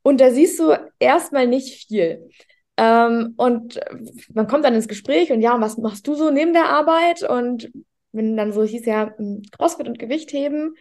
Und 0.02 0.22
da 0.22 0.32
siehst 0.32 0.60
du 0.60 0.74
erstmal 1.00 1.48
nicht 1.48 1.88
viel. 1.88 2.30
Ähm, 2.78 3.34
und 3.38 3.80
man 4.34 4.48
kommt 4.48 4.64
dann 4.64 4.76
ins 4.76 4.88
Gespräch 4.88 5.32
und 5.32 5.42
ja, 5.42 5.60
was 5.60 5.78
machst 5.78 6.08
du 6.08 6.16
so 6.16 6.30
neben 6.30 6.54
der 6.54 6.70
Arbeit? 6.70 7.24
Und 7.24 7.72
wenn 8.12 8.38
dann 8.38 8.54
so 8.54 8.64
hieß 8.64 8.86
ja 8.86 9.14
hm, 9.18 9.42
Crossfit 9.52 9.88
und 9.88 10.00
Gewichtheben, 10.00 10.76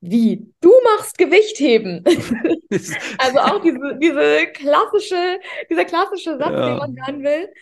wie? 0.00 0.50
Du 0.62 0.72
machst 0.96 1.18
Gewichtheben. 1.18 2.02
also 3.18 3.38
auch 3.38 3.60
diese, 3.60 3.98
diese 4.00 4.46
klassische, 4.54 5.38
dieser 5.68 5.84
klassische 5.84 6.38
Satz, 6.38 6.52
ja. 6.52 6.68
den 6.68 6.78
man 6.78 6.96
hören 6.96 7.22
will. 7.22 7.52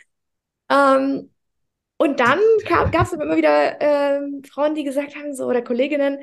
Ähm, 0.71 1.31
und 1.99 2.21
dann 2.21 2.39
gab 2.65 3.03
es 3.03 3.13
immer 3.13 3.37
wieder 3.37 3.81
äh, 3.81 4.21
Frauen, 4.49 4.75
die 4.75 4.85
gesagt 4.85 5.17
haben, 5.17 5.35
so, 5.35 5.47
oder 5.47 5.63
Kolleginnen, 5.63 6.21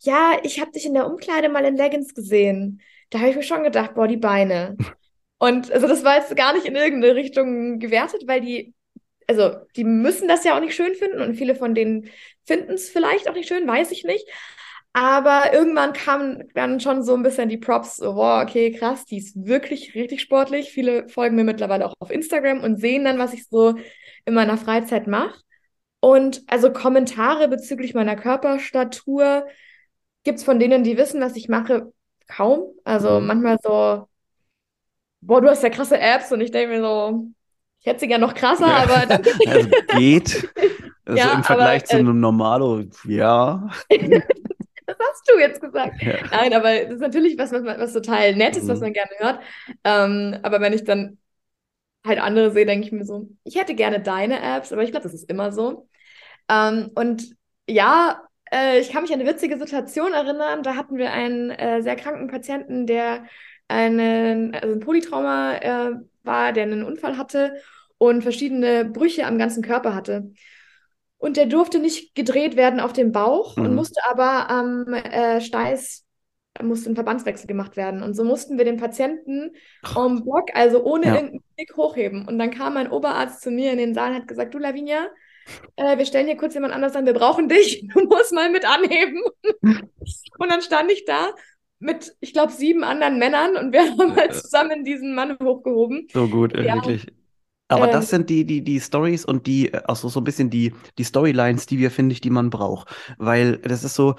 ja, 0.00 0.38
ich 0.42 0.60
habe 0.60 0.70
dich 0.70 0.84
in 0.84 0.94
der 0.94 1.06
Umkleide 1.06 1.48
mal 1.48 1.64
in 1.64 1.76
Leggings 1.76 2.14
gesehen. 2.14 2.82
Da 3.10 3.20
habe 3.20 3.30
ich 3.30 3.36
mir 3.36 3.42
schon 3.42 3.62
gedacht, 3.62 3.94
boah, 3.94 4.06
die 4.06 4.18
Beine. 4.18 4.76
Und 5.38 5.72
also 5.72 5.88
das 5.88 6.04
war 6.04 6.16
jetzt 6.16 6.36
gar 6.36 6.52
nicht 6.52 6.66
in 6.66 6.76
irgendeine 6.76 7.14
Richtung 7.14 7.78
gewertet, 7.78 8.24
weil 8.26 8.40
die, 8.40 8.74
also 9.26 9.56
die 9.76 9.84
müssen 9.84 10.28
das 10.28 10.44
ja 10.44 10.56
auch 10.56 10.60
nicht 10.60 10.74
schön 10.74 10.94
finden 10.94 11.20
und 11.22 11.36
viele 11.36 11.54
von 11.54 11.74
denen 11.74 12.10
finden 12.44 12.72
es 12.74 12.90
vielleicht 12.90 13.28
auch 13.28 13.34
nicht 13.34 13.48
schön, 13.48 13.66
weiß 13.66 13.90
ich 13.92 14.04
nicht. 14.04 14.28
Aber 14.92 15.52
irgendwann 15.52 15.92
kamen 15.92 16.48
dann 16.54 16.80
schon 16.80 17.02
so 17.02 17.14
ein 17.14 17.22
bisschen 17.22 17.48
die 17.48 17.56
Props, 17.56 17.96
so, 17.96 18.14
wow, 18.14 18.42
okay, 18.42 18.70
krass, 18.72 19.04
die 19.06 19.18
ist 19.18 19.44
wirklich 19.44 19.94
richtig 19.94 20.20
sportlich. 20.20 20.70
Viele 20.70 21.08
folgen 21.08 21.34
mir 21.34 21.44
mittlerweile 21.44 21.86
auch 21.86 21.94
auf 21.98 22.10
Instagram 22.10 22.60
und 22.60 22.78
sehen 22.78 23.04
dann, 23.04 23.18
was 23.18 23.32
ich 23.32 23.48
so 23.48 23.74
in 24.26 24.34
meiner 24.34 24.56
Freizeit 24.58 25.06
mache. 25.06 25.38
Und 26.00 26.42
also 26.48 26.72
Kommentare 26.72 27.48
bezüglich 27.48 27.94
meiner 27.94 28.16
Körperstatur 28.16 29.46
gibt 30.24 30.38
es 30.38 30.44
von 30.44 30.58
denen, 30.60 30.84
die 30.84 30.96
wissen, 30.98 31.20
was 31.20 31.36
ich 31.36 31.48
mache, 31.48 31.92
kaum. 32.28 32.64
Also 32.84 33.20
Mhm. 33.20 33.20
manchmal 33.20 33.58
so, 33.62 34.08
boah, 35.20 35.40
du 35.40 35.48
hast 35.48 35.62
ja 35.62 35.70
krasse 35.70 35.98
Apps 35.98 36.32
und 36.32 36.40
ich 36.40 36.50
denke 36.50 36.74
mir 36.76 36.82
so, 36.82 37.28
ich 37.80 37.86
hätte 37.86 38.00
sie 38.00 38.08
gern 38.08 38.20
noch 38.20 38.34
krasser, 38.34 38.66
aber 38.74 39.06
danke. 39.06 39.30
Also 39.44 39.68
geht. 39.86 40.48
Also 41.04 41.28
Ja, 41.28 41.30
im 41.30 41.44
Vergleich 41.44 41.84
aber, 41.84 41.84
zu 41.84 41.96
äh, 41.96 41.98
einem 41.98 42.20
Normalo, 42.20 42.84
ja. 43.04 43.68
Das 44.86 44.96
hast 45.00 45.28
du 45.30 45.38
jetzt 45.38 45.60
gesagt. 45.60 46.00
Ja. 46.00 46.18
Nein, 46.30 46.52
aber 46.52 46.84
das 46.84 46.94
ist 46.94 47.00
natürlich 47.00 47.38
was, 47.38 47.52
was, 47.52 47.64
was 47.64 47.92
total 47.92 48.34
nett 48.36 48.56
ist, 48.56 48.68
was 48.68 48.80
Mhm. 48.80 48.82
man 48.82 48.92
gerne 48.92 49.10
hört. 49.18 49.40
Ähm, 49.84 50.38
aber 50.42 50.60
wenn 50.60 50.72
ich 50.74 50.84
dann 50.84 51.18
halt 52.06 52.18
andere 52.20 52.50
sehe, 52.52 52.66
denke 52.66 52.86
ich 52.86 52.92
mir 52.92 53.04
so, 53.04 53.28
ich 53.44 53.56
hätte 53.56 53.74
gerne 53.74 54.00
deine 54.00 54.40
Apps, 54.42 54.72
aber 54.72 54.82
ich 54.82 54.90
glaube, 54.90 55.04
das 55.04 55.14
ist 55.14 55.30
immer 55.30 55.52
so. 55.52 55.88
Ähm, 56.48 56.90
und 56.94 57.36
ja, 57.68 58.22
äh, 58.52 58.80
ich 58.80 58.90
kann 58.90 59.02
mich 59.02 59.12
an 59.12 59.20
eine 59.20 59.28
witzige 59.30 59.58
Situation 59.58 60.12
erinnern. 60.12 60.62
Da 60.62 60.76
hatten 60.76 60.98
wir 60.98 61.12
einen 61.12 61.50
äh, 61.50 61.82
sehr 61.82 61.96
kranken 61.96 62.28
Patienten, 62.28 62.86
der 62.86 63.24
einen, 63.68 64.54
also 64.54 64.74
ein 64.74 64.80
Polytrauma 64.80 65.56
äh, 65.56 65.92
war, 66.24 66.52
der 66.52 66.64
einen 66.64 66.84
Unfall 66.84 67.16
hatte 67.18 67.56
und 67.98 68.22
verschiedene 68.22 68.84
Brüche 68.84 69.26
am 69.26 69.38
ganzen 69.38 69.62
Körper 69.62 69.94
hatte. 69.94 70.32
Und 71.18 71.36
der 71.36 71.46
durfte 71.46 71.78
nicht 71.78 72.14
gedreht 72.14 72.56
werden 72.56 72.80
auf 72.80 72.92
dem 72.92 73.12
Bauch 73.12 73.58
und 73.58 73.74
Mhm. 73.74 73.74
musste 73.74 74.00
aber 74.10 74.50
am 74.50 74.92
äh, 74.92 75.40
Steiß, 75.40 76.04
musste 76.62 76.90
ein 76.90 76.94
Verbandswechsel 76.96 77.46
gemacht 77.46 77.76
werden. 77.76 78.02
Und 78.02 78.14
so 78.14 78.24
mussten 78.24 78.58
wir 78.58 78.64
den 78.66 78.76
Patienten 78.78 79.52
en 79.94 80.22
bloc, 80.24 80.50
also 80.54 80.84
ohne 80.84 81.06
Ja. 81.06 81.14
irgendeinen 81.14 81.43
Blick 81.56 81.76
hochheben. 81.76 82.26
Und 82.28 82.38
dann 82.38 82.50
kam 82.50 82.74
mein 82.74 82.90
Oberarzt 82.90 83.42
zu 83.42 83.50
mir 83.50 83.72
in 83.72 83.78
den 83.78 83.94
Saal 83.94 84.10
und 84.12 84.16
hat 84.22 84.28
gesagt, 84.28 84.54
du 84.54 84.58
Lavinia, 84.58 85.08
äh, 85.76 85.98
wir 85.98 86.06
stellen 86.06 86.26
hier 86.26 86.36
kurz 86.36 86.54
jemand 86.54 86.74
anders 86.74 86.96
an, 86.96 87.06
wir 87.06 87.14
brauchen 87.14 87.48
dich, 87.48 87.86
du 87.94 88.04
musst 88.06 88.32
mal 88.32 88.50
mit 88.50 88.64
anheben. 88.64 89.22
Und 90.38 90.50
dann 90.50 90.62
stand 90.62 90.90
ich 90.92 91.04
da 91.04 91.34
mit, 91.78 92.16
ich 92.20 92.32
glaube, 92.32 92.52
sieben 92.52 92.84
anderen 92.84 93.18
Männern 93.18 93.56
und 93.56 93.72
wir 93.72 93.82
haben 93.82 94.16
halt 94.16 94.34
zusammen 94.34 94.84
diesen 94.84 95.14
Mann 95.14 95.36
hochgehoben. 95.42 96.08
So 96.12 96.28
gut, 96.28 96.52
Ja. 96.58 96.74
wirklich. 96.74 97.06
Aber 97.68 97.88
Ähm, 97.88 97.92
das 97.92 98.10
sind 98.10 98.30
die, 98.30 98.44
die, 98.44 98.62
die 98.62 98.80
Stories 98.80 99.24
und 99.24 99.46
die, 99.46 99.72
äh, 99.72 99.82
auch 99.86 99.96
so, 99.96 100.08
so 100.08 100.20
ein 100.20 100.24
bisschen 100.24 100.50
die, 100.50 100.74
die 100.98 101.04
Storylines, 101.04 101.66
die 101.66 101.78
wir, 101.78 101.90
finde 101.90 102.12
ich, 102.12 102.20
die 102.20 102.30
man 102.30 102.50
braucht. 102.50 102.88
Weil 103.18 103.58
das 103.58 103.84
ist 103.84 103.94
so, 103.94 104.16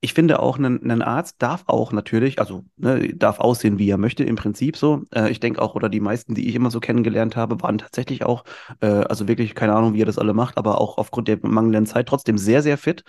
ich 0.00 0.14
finde 0.14 0.38
auch, 0.40 0.58
ein, 0.58 1.02
Arzt 1.02 1.42
darf 1.42 1.64
auch 1.66 1.90
natürlich, 1.92 2.38
also 2.38 2.64
ne, 2.76 3.14
darf 3.14 3.40
aussehen, 3.40 3.78
wie 3.78 3.90
er 3.90 3.98
möchte, 3.98 4.22
im 4.22 4.36
Prinzip 4.36 4.76
so. 4.76 5.02
Äh, 5.12 5.30
ich 5.30 5.40
denke 5.40 5.60
auch, 5.60 5.74
oder 5.74 5.88
die 5.88 5.98
meisten, 5.98 6.36
die 6.36 6.48
ich 6.48 6.54
immer 6.54 6.70
so 6.70 6.78
kennengelernt 6.78 7.34
habe, 7.34 7.60
waren 7.62 7.78
tatsächlich 7.78 8.24
auch, 8.24 8.44
äh, 8.80 8.86
also 8.86 9.26
wirklich, 9.26 9.56
keine 9.56 9.74
Ahnung, 9.74 9.94
wie 9.94 10.02
er 10.02 10.06
das 10.06 10.18
alle 10.18 10.34
macht, 10.34 10.56
aber 10.56 10.80
auch 10.80 10.98
aufgrund 10.98 11.26
der 11.26 11.38
mangelnden 11.42 11.86
Zeit 11.86 12.06
trotzdem 12.06 12.38
sehr, 12.38 12.62
sehr 12.62 12.78
fit. 12.78 13.02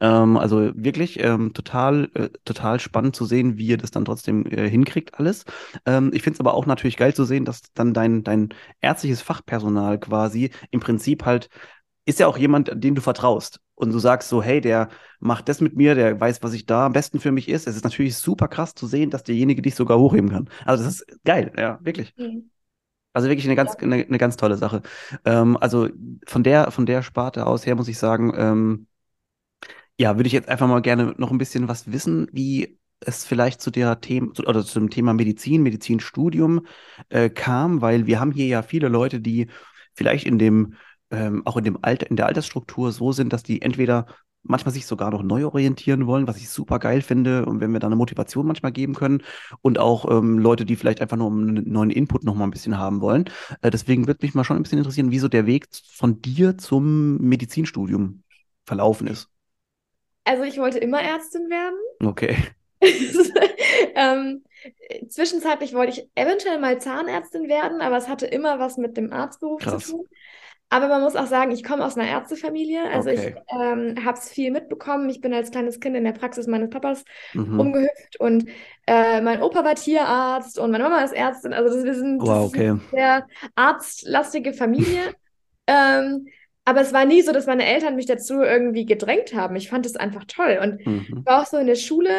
Ähm, 0.00 0.36
also 0.36 0.70
wirklich 0.74 1.18
ähm, 1.24 1.54
total, 1.54 2.10
äh, 2.14 2.28
total 2.44 2.78
spannend 2.78 3.16
zu 3.16 3.24
sehen, 3.24 3.56
wie 3.56 3.68
ihr 3.68 3.78
das 3.78 3.90
dann 3.90 4.04
trotzdem 4.04 4.44
äh, 4.44 4.68
hinkriegt, 4.68 5.18
alles. 5.18 5.46
Ähm, 5.86 6.10
ich 6.12 6.22
finde 6.22 6.36
es 6.36 6.40
aber 6.40 6.54
auch 6.54 6.66
natürlich 6.66 6.98
geil 6.98 7.14
zu 7.14 7.24
sehen, 7.24 7.46
dass 7.46 7.62
dann 7.72 7.94
dein, 7.94 8.22
dein 8.22 8.50
ärztliches 8.82 9.22
Fachpersonal 9.22 9.98
quasi 9.98 10.50
im 10.70 10.80
Prinzip 10.80 11.24
halt 11.24 11.48
ist 12.04 12.20
ja 12.20 12.26
auch 12.26 12.36
jemand, 12.36 12.70
dem 12.74 12.94
du 12.94 13.00
vertraust. 13.00 13.60
Und 13.74 13.92
du 13.92 13.98
sagst 13.98 14.28
so, 14.28 14.42
hey, 14.42 14.60
der 14.60 14.88
macht 15.18 15.48
das 15.48 15.60
mit 15.60 15.76
mir, 15.76 15.94
der 15.94 16.20
weiß, 16.20 16.42
was 16.42 16.52
ich 16.52 16.66
da 16.66 16.86
am 16.86 16.92
besten 16.92 17.18
für 17.18 17.32
mich 17.32 17.48
ist. 17.48 17.66
Es 17.66 17.76
ist 17.76 17.84
natürlich 17.84 18.16
super 18.16 18.46
krass 18.46 18.74
zu 18.74 18.86
sehen, 18.86 19.10
dass 19.10 19.24
derjenige 19.24 19.62
dich 19.62 19.74
sogar 19.74 19.98
hochheben 19.98 20.30
kann. 20.30 20.48
Also 20.64 20.84
das 20.84 21.00
ist 21.00 21.24
geil, 21.24 21.52
ja, 21.56 21.78
wirklich. 21.82 22.14
Mhm. 22.16 22.50
Also 23.12 23.28
wirklich 23.28 23.46
eine 23.46 23.56
ganz, 23.56 23.74
eine, 23.76 24.06
eine 24.06 24.18
ganz 24.18 24.36
tolle 24.36 24.56
Sache. 24.56 24.82
Ähm, 25.24 25.56
also 25.56 25.88
von 26.26 26.42
der, 26.42 26.70
von 26.70 26.86
der 26.86 27.02
Sparte 27.02 27.46
aus 27.46 27.64
her 27.64 27.74
muss 27.76 27.88
ich 27.88 27.98
sagen, 27.98 28.32
ähm, 28.36 28.86
ja, 29.98 30.16
würde 30.16 30.26
ich 30.26 30.32
jetzt 30.32 30.48
einfach 30.48 30.66
mal 30.66 30.82
gerne 30.82 31.14
noch 31.16 31.30
ein 31.30 31.38
bisschen 31.38 31.68
was 31.68 31.90
wissen, 31.92 32.28
wie 32.32 32.78
es 33.00 33.24
vielleicht 33.24 33.60
zu 33.60 33.70
der 33.70 34.00
Thema 34.00 34.32
oder 34.46 34.64
zum 34.64 34.90
Thema 34.90 35.14
Medizin, 35.14 35.62
Medizinstudium 35.62 36.66
äh, 37.08 37.30
kam, 37.30 37.80
weil 37.80 38.06
wir 38.06 38.18
haben 38.20 38.32
hier 38.32 38.46
ja 38.46 38.62
viele 38.62 38.88
Leute, 38.88 39.20
die 39.20 39.48
vielleicht 39.94 40.26
in 40.26 40.38
dem, 40.38 40.74
ähm, 41.14 41.42
auch 41.44 41.56
in 41.56 41.64
dem 41.64 41.78
Alter, 41.82 42.10
in 42.10 42.16
der 42.16 42.26
Altersstruktur 42.26 42.92
so 42.92 43.12
sind, 43.12 43.32
dass 43.32 43.42
die 43.42 43.62
entweder 43.62 44.06
manchmal 44.44 44.74
sich 44.74 44.86
sogar 44.86 45.10
noch 45.10 45.22
neu 45.22 45.46
orientieren 45.46 46.06
wollen, 46.06 46.26
was 46.28 46.36
ich 46.36 46.50
super 46.50 46.78
geil 46.78 47.00
finde 47.00 47.46
und 47.46 47.60
wenn 47.60 47.72
wir 47.72 47.80
da 47.80 47.86
eine 47.86 47.96
Motivation 47.96 48.46
manchmal 48.46 48.72
geben 48.72 48.94
können 48.94 49.22
und 49.62 49.78
auch 49.78 50.10
ähm, 50.10 50.38
Leute, 50.38 50.64
die 50.64 50.76
vielleicht 50.76 51.00
einfach 51.00 51.16
nur 51.16 51.30
einen 51.30 51.70
neuen 51.70 51.90
Input 51.90 52.24
noch 52.24 52.34
mal 52.34 52.44
ein 52.44 52.50
bisschen 52.50 52.78
haben 52.78 53.00
wollen. 53.00 53.30
Äh, 53.62 53.70
deswegen 53.70 54.06
würde 54.06 54.20
mich 54.22 54.34
mal 54.34 54.44
schon 54.44 54.56
ein 54.56 54.62
bisschen 54.62 54.78
interessieren, 54.78 55.10
wie 55.10 55.18
so 55.18 55.28
der 55.28 55.46
Weg 55.46 55.66
von 55.94 56.20
dir 56.20 56.58
zum 56.58 57.16
Medizinstudium 57.18 58.22
verlaufen 58.66 59.06
ist. 59.06 59.28
Also 60.24 60.42
ich 60.42 60.58
wollte 60.58 60.78
immer 60.78 61.02
Ärztin 61.02 61.48
werden. 61.50 61.78
Okay. 62.02 62.36
ähm, 63.94 64.44
zwischenzeitlich 65.08 65.74
wollte 65.74 65.92
ich 65.92 66.10
eventuell 66.14 66.58
mal 66.58 66.80
Zahnärztin 66.80 67.48
werden, 67.48 67.80
aber 67.80 67.96
es 67.96 68.08
hatte 68.08 68.26
immer 68.26 68.58
was 68.58 68.76
mit 68.76 68.96
dem 68.96 69.12
Arztberuf 69.12 69.62
Krass. 69.62 69.86
zu 69.86 69.92
tun. 69.92 70.06
Aber 70.74 70.88
man 70.88 71.02
muss 71.02 71.14
auch 71.14 71.26
sagen, 71.26 71.52
ich 71.52 71.62
komme 71.62 71.84
aus 71.84 71.96
einer 71.96 72.08
Ärztefamilie. 72.08 72.90
Also 72.90 73.10
Okay. 73.10 73.10
ich 73.10 73.34
ähm, 73.48 74.04
habe 74.04 74.18
es 74.18 74.28
viel 74.28 74.50
mitbekommen. 74.50 75.08
Ich 75.08 75.20
bin 75.20 75.32
als 75.32 75.50
kleines 75.52 75.78
Kind 75.78 75.96
in 75.96 76.04
der 76.04 76.12
Praxis 76.12 76.46
meines 76.48 76.70
Papas 76.70 77.04
Mhm. 77.34 77.60
rumgehüpft 77.60 78.18
und 78.18 78.48
äh, 78.86 79.20
mein 79.20 79.40
Opa 79.42 79.64
war 79.64 79.76
Tierarzt 79.76 80.58
und 80.58 80.72
meine 80.72 80.84
Mama 80.84 81.02
ist 81.04 81.12
Ärztin. 81.12 81.52
Also 81.52 81.74
das, 81.74 81.84
wir 81.84 81.94
sind, 81.94 82.26
Wow, 82.26 82.28
ist 82.28 82.54
eine 82.54 82.64
okay. 82.64 82.72
sehr 82.90 83.26
arztlastige 83.54 84.52
Familie. 84.52 85.14
ähm, 85.66 86.26
aber 86.64 86.80
es 86.80 86.92
war 86.92 87.04
nie 87.04 87.22
so, 87.22 87.32
dass 87.32 87.46
meine 87.46 87.66
Eltern 87.66 87.96
mich 87.96 88.06
dazu 88.06 88.42
irgendwie 88.42 88.86
gedrängt 88.86 89.34
haben. 89.34 89.56
Ich 89.56 89.68
fand 89.68 89.86
es 89.86 89.96
einfach 89.96 90.24
toll. 90.26 90.58
Und 90.62 90.80
Mhm. 90.86 91.24
ich 91.24 91.26
war 91.26 91.42
auch 91.42 91.46
so 91.46 91.58
in 91.58 91.66
der 91.66 91.76
Schule. 91.76 92.10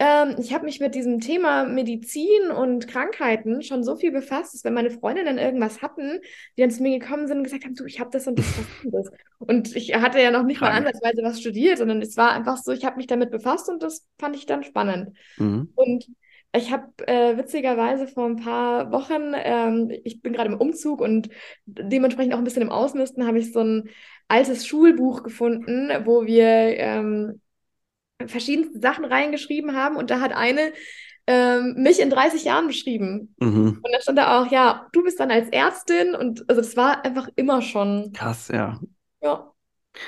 Ähm, 0.00 0.34
ich 0.38 0.52
habe 0.52 0.64
mich 0.64 0.80
mit 0.80 0.94
diesem 0.94 1.20
Thema 1.20 1.64
Medizin 1.64 2.50
und 2.50 2.88
Krankheiten 2.88 3.62
schon 3.62 3.84
so 3.84 3.94
viel 3.94 4.10
befasst, 4.10 4.52
dass 4.52 4.64
wenn 4.64 4.74
meine 4.74 4.90
Freundinnen 4.90 5.38
irgendwas 5.38 5.82
hatten, 5.82 6.20
die 6.56 6.62
dann 6.62 6.70
zu 6.70 6.82
mir 6.82 6.98
gekommen 6.98 7.28
sind 7.28 7.38
und 7.38 7.44
gesagt 7.44 7.64
haben, 7.64 7.76
du, 7.76 7.84
ich 7.84 8.00
habe 8.00 8.10
das 8.10 8.26
und 8.26 8.38
das, 8.38 8.46
denn 8.82 8.90
das? 8.90 9.10
Und 9.38 9.76
ich 9.76 9.94
hatte 9.94 10.20
ja 10.20 10.32
noch 10.32 10.42
nicht 10.42 10.60
mal 10.60 10.70
Krank. 10.70 10.86
ansatzweise 10.86 11.22
was 11.22 11.40
studiert, 11.40 11.78
sondern 11.78 12.02
es 12.02 12.16
war 12.16 12.32
einfach 12.32 12.56
so, 12.56 12.72
ich 12.72 12.84
habe 12.84 12.96
mich 12.96 13.06
damit 13.06 13.30
befasst 13.30 13.68
und 13.68 13.82
das 13.82 14.08
fand 14.18 14.34
ich 14.34 14.46
dann 14.46 14.64
spannend. 14.64 15.16
Mhm. 15.36 15.70
Und 15.76 16.06
ich 16.56 16.72
habe 16.72 16.86
äh, 17.06 17.36
witzigerweise 17.36 18.08
vor 18.08 18.26
ein 18.26 18.36
paar 18.36 18.90
Wochen, 18.90 19.32
ähm, 19.34 19.92
ich 20.04 20.22
bin 20.22 20.32
gerade 20.32 20.50
im 20.50 20.60
Umzug 20.60 21.00
und 21.00 21.28
dementsprechend 21.66 22.34
auch 22.34 22.38
ein 22.38 22.44
bisschen 22.44 22.62
im 22.62 22.70
Ausmisten, 22.70 23.26
habe 23.26 23.38
ich 23.38 23.52
so 23.52 23.60
ein 23.60 23.88
altes 24.28 24.66
Schulbuch 24.66 25.22
gefunden, 25.22 25.90
wo 26.04 26.26
wir 26.26 26.46
ähm, 26.46 27.40
verschiedenste 28.26 28.80
Sachen 28.80 29.04
reingeschrieben 29.04 29.76
haben 29.76 29.96
und 29.96 30.10
da 30.10 30.20
hat 30.20 30.32
eine 30.32 30.72
ähm, 31.26 31.74
mich 31.78 32.00
in 32.00 32.10
30 32.10 32.44
Jahren 32.44 32.66
beschrieben. 32.66 33.34
Mhm. 33.40 33.80
Und 33.82 33.88
da 33.92 34.00
stand 34.00 34.18
da 34.18 34.40
auch, 34.42 34.50
ja, 34.50 34.86
du 34.92 35.02
bist 35.02 35.18
dann 35.20 35.30
als 35.30 35.48
Ärztin 35.48 36.14
und 36.14 36.44
also 36.48 36.60
das 36.60 36.76
war 36.76 37.04
einfach 37.04 37.28
immer 37.36 37.62
schon, 37.62 38.12
Krass, 38.12 38.48
ja. 38.48 38.78
ja. 39.22 39.50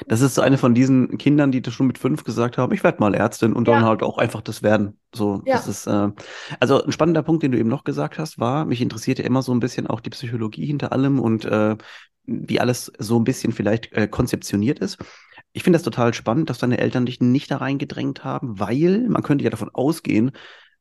Das 0.08 0.20
ist 0.20 0.34
so 0.34 0.42
eine 0.42 0.58
von 0.58 0.74
diesen 0.74 1.16
Kindern, 1.16 1.52
die 1.52 1.62
das 1.62 1.72
schon 1.72 1.86
mit 1.86 1.96
fünf 1.96 2.24
gesagt 2.24 2.58
haben, 2.58 2.72
ich 2.74 2.82
werde 2.82 2.98
mal 3.00 3.14
Ärztin 3.14 3.52
und 3.52 3.68
dann 3.68 3.82
Ja. 3.82 3.86
halt 3.86 4.02
auch 4.02 4.18
einfach 4.18 4.42
das 4.42 4.62
werden. 4.62 4.98
So, 5.14 5.42
Ja. 5.46 5.54
das 5.56 5.68
ist, 5.68 5.86
äh, 5.86 6.08
also 6.60 6.82
ein 6.84 6.92
spannender 6.92 7.22
Punkt, 7.22 7.42
den 7.42 7.52
du 7.52 7.58
eben 7.58 7.68
noch 7.68 7.84
gesagt 7.84 8.18
hast, 8.18 8.38
war, 8.38 8.64
mich 8.64 8.80
interessiert 8.82 9.18
ja 9.20 9.24
immer 9.24 9.42
so 9.42 9.52
ein 9.54 9.60
bisschen 9.60 9.86
auch 9.86 10.00
die 10.00 10.10
Psychologie 10.10 10.66
hinter 10.66 10.92
allem 10.92 11.18
und 11.20 11.44
äh, 11.44 11.76
wie 12.24 12.58
alles 12.60 12.92
so 12.98 13.18
ein 13.18 13.24
bisschen 13.24 13.52
vielleicht 13.52 13.92
äh, 13.92 14.08
konzeptioniert 14.08 14.80
ist. 14.80 14.98
Ich 15.56 15.62
finde 15.62 15.78
das 15.78 15.84
total 15.84 16.12
spannend, 16.12 16.50
dass 16.50 16.58
deine 16.58 16.76
Eltern 16.76 17.06
dich 17.06 17.18
nicht 17.20 17.50
da 17.50 17.56
reingedrängt 17.56 18.24
haben, 18.24 18.60
weil 18.60 19.06
man 19.08 19.22
könnte 19.22 19.42
ja 19.42 19.48
davon 19.48 19.70
ausgehen, 19.72 20.32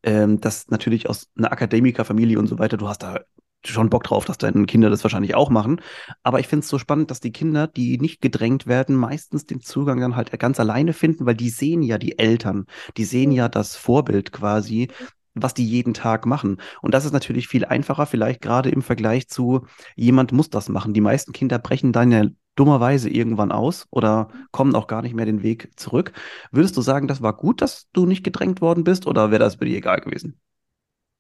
ähm, 0.04 0.42
dass 0.42 0.68
natürlich 0.68 1.10
aus 1.10 1.30
einer 1.38 1.54
Akademikerfamilie 1.54 2.38
und 2.38 2.48
so 2.48 2.60
weiter, 2.60 2.76
du 2.76 2.90
hast 2.90 3.02
da 3.02 3.22
schon 3.64 3.90
Bock 3.90 4.04
drauf, 4.04 4.26
dass 4.26 4.38
deine 4.38 4.66
Kinder 4.66 4.90
das 4.90 5.02
wahrscheinlich 5.02 5.34
auch 5.34 5.50
machen. 5.50 5.80
Aber 6.24 6.42
ich 6.42 6.48
finde 6.50 6.66
es 6.66 6.68
so 6.68 6.78
spannend, 6.78 7.10
dass 7.10 7.22
die 7.22 7.32
Kinder, 7.32 7.68
die 7.68 7.98
nicht 8.00 8.20
gedrängt 8.20 8.68
werden, 8.68 8.98
meistens 8.98 9.46
den 9.46 9.62
Zugang 9.62 10.02
dann 10.02 10.18
halt 10.18 10.38
ganz 10.38 10.60
alleine 10.60 10.92
finden, 10.92 11.26
weil 11.26 11.36
die 11.36 11.50
sehen 11.50 11.82
ja 11.82 11.98
die 11.98 12.20
Eltern, 12.20 12.66
die 12.98 13.06
sehen 13.06 13.32
ja 13.32 13.48
das 13.48 13.78
Vorbild 13.78 14.34
quasi, 14.34 14.90
was 15.36 15.54
die 15.54 15.66
jeden 15.66 15.94
Tag 15.94 16.26
machen. 16.26 16.60
Und 16.82 16.94
das 16.94 17.06
ist 17.06 17.14
natürlich 17.14 17.48
viel 17.48 17.64
einfacher, 17.64 18.08
vielleicht 18.08 18.42
gerade 18.42 18.72
im 18.72 18.82
Vergleich 18.82 19.30
zu 19.30 19.66
jemand 19.96 20.34
muss 20.34 20.50
das 20.50 20.68
machen. 20.68 20.94
Die 20.94 21.00
meisten 21.00 21.32
Kinder 21.32 21.60
brechen 21.60 21.94
dann 21.94 22.12
ja 22.12 22.26
dummerweise 22.56 23.10
irgendwann 23.10 23.52
aus 23.52 23.88
oder 23.92 24.30
kommen 24.52 24.76
auch 24.76 24.88
gar 24.88 25.02
nicht 25.02 25.14
mehr 25.16 25.26
den 25.26 25.44
Weg 25.44 25.72
zurück. 25.80 26.14
Würdest 26.52 26.78
du 26.78 26.82
sagen, 26.82 27.08
das 27.08 27.22
war 27.22 27.34
gut, 27.36 27.62
dass 27.62 27.90
du 27.94 28.06
nicht 28.06 28.24
gedrängt 28.24 28.62
worden 28.62 28.84
bist 28.84 29.08
oder 29.08 29.32
wäre 29.32 29.40
das 29.40 29.58
bei 29.58 29.66
dir 29.66 29.78
egal 29.78 30.02
gewesen? 30.02 30.40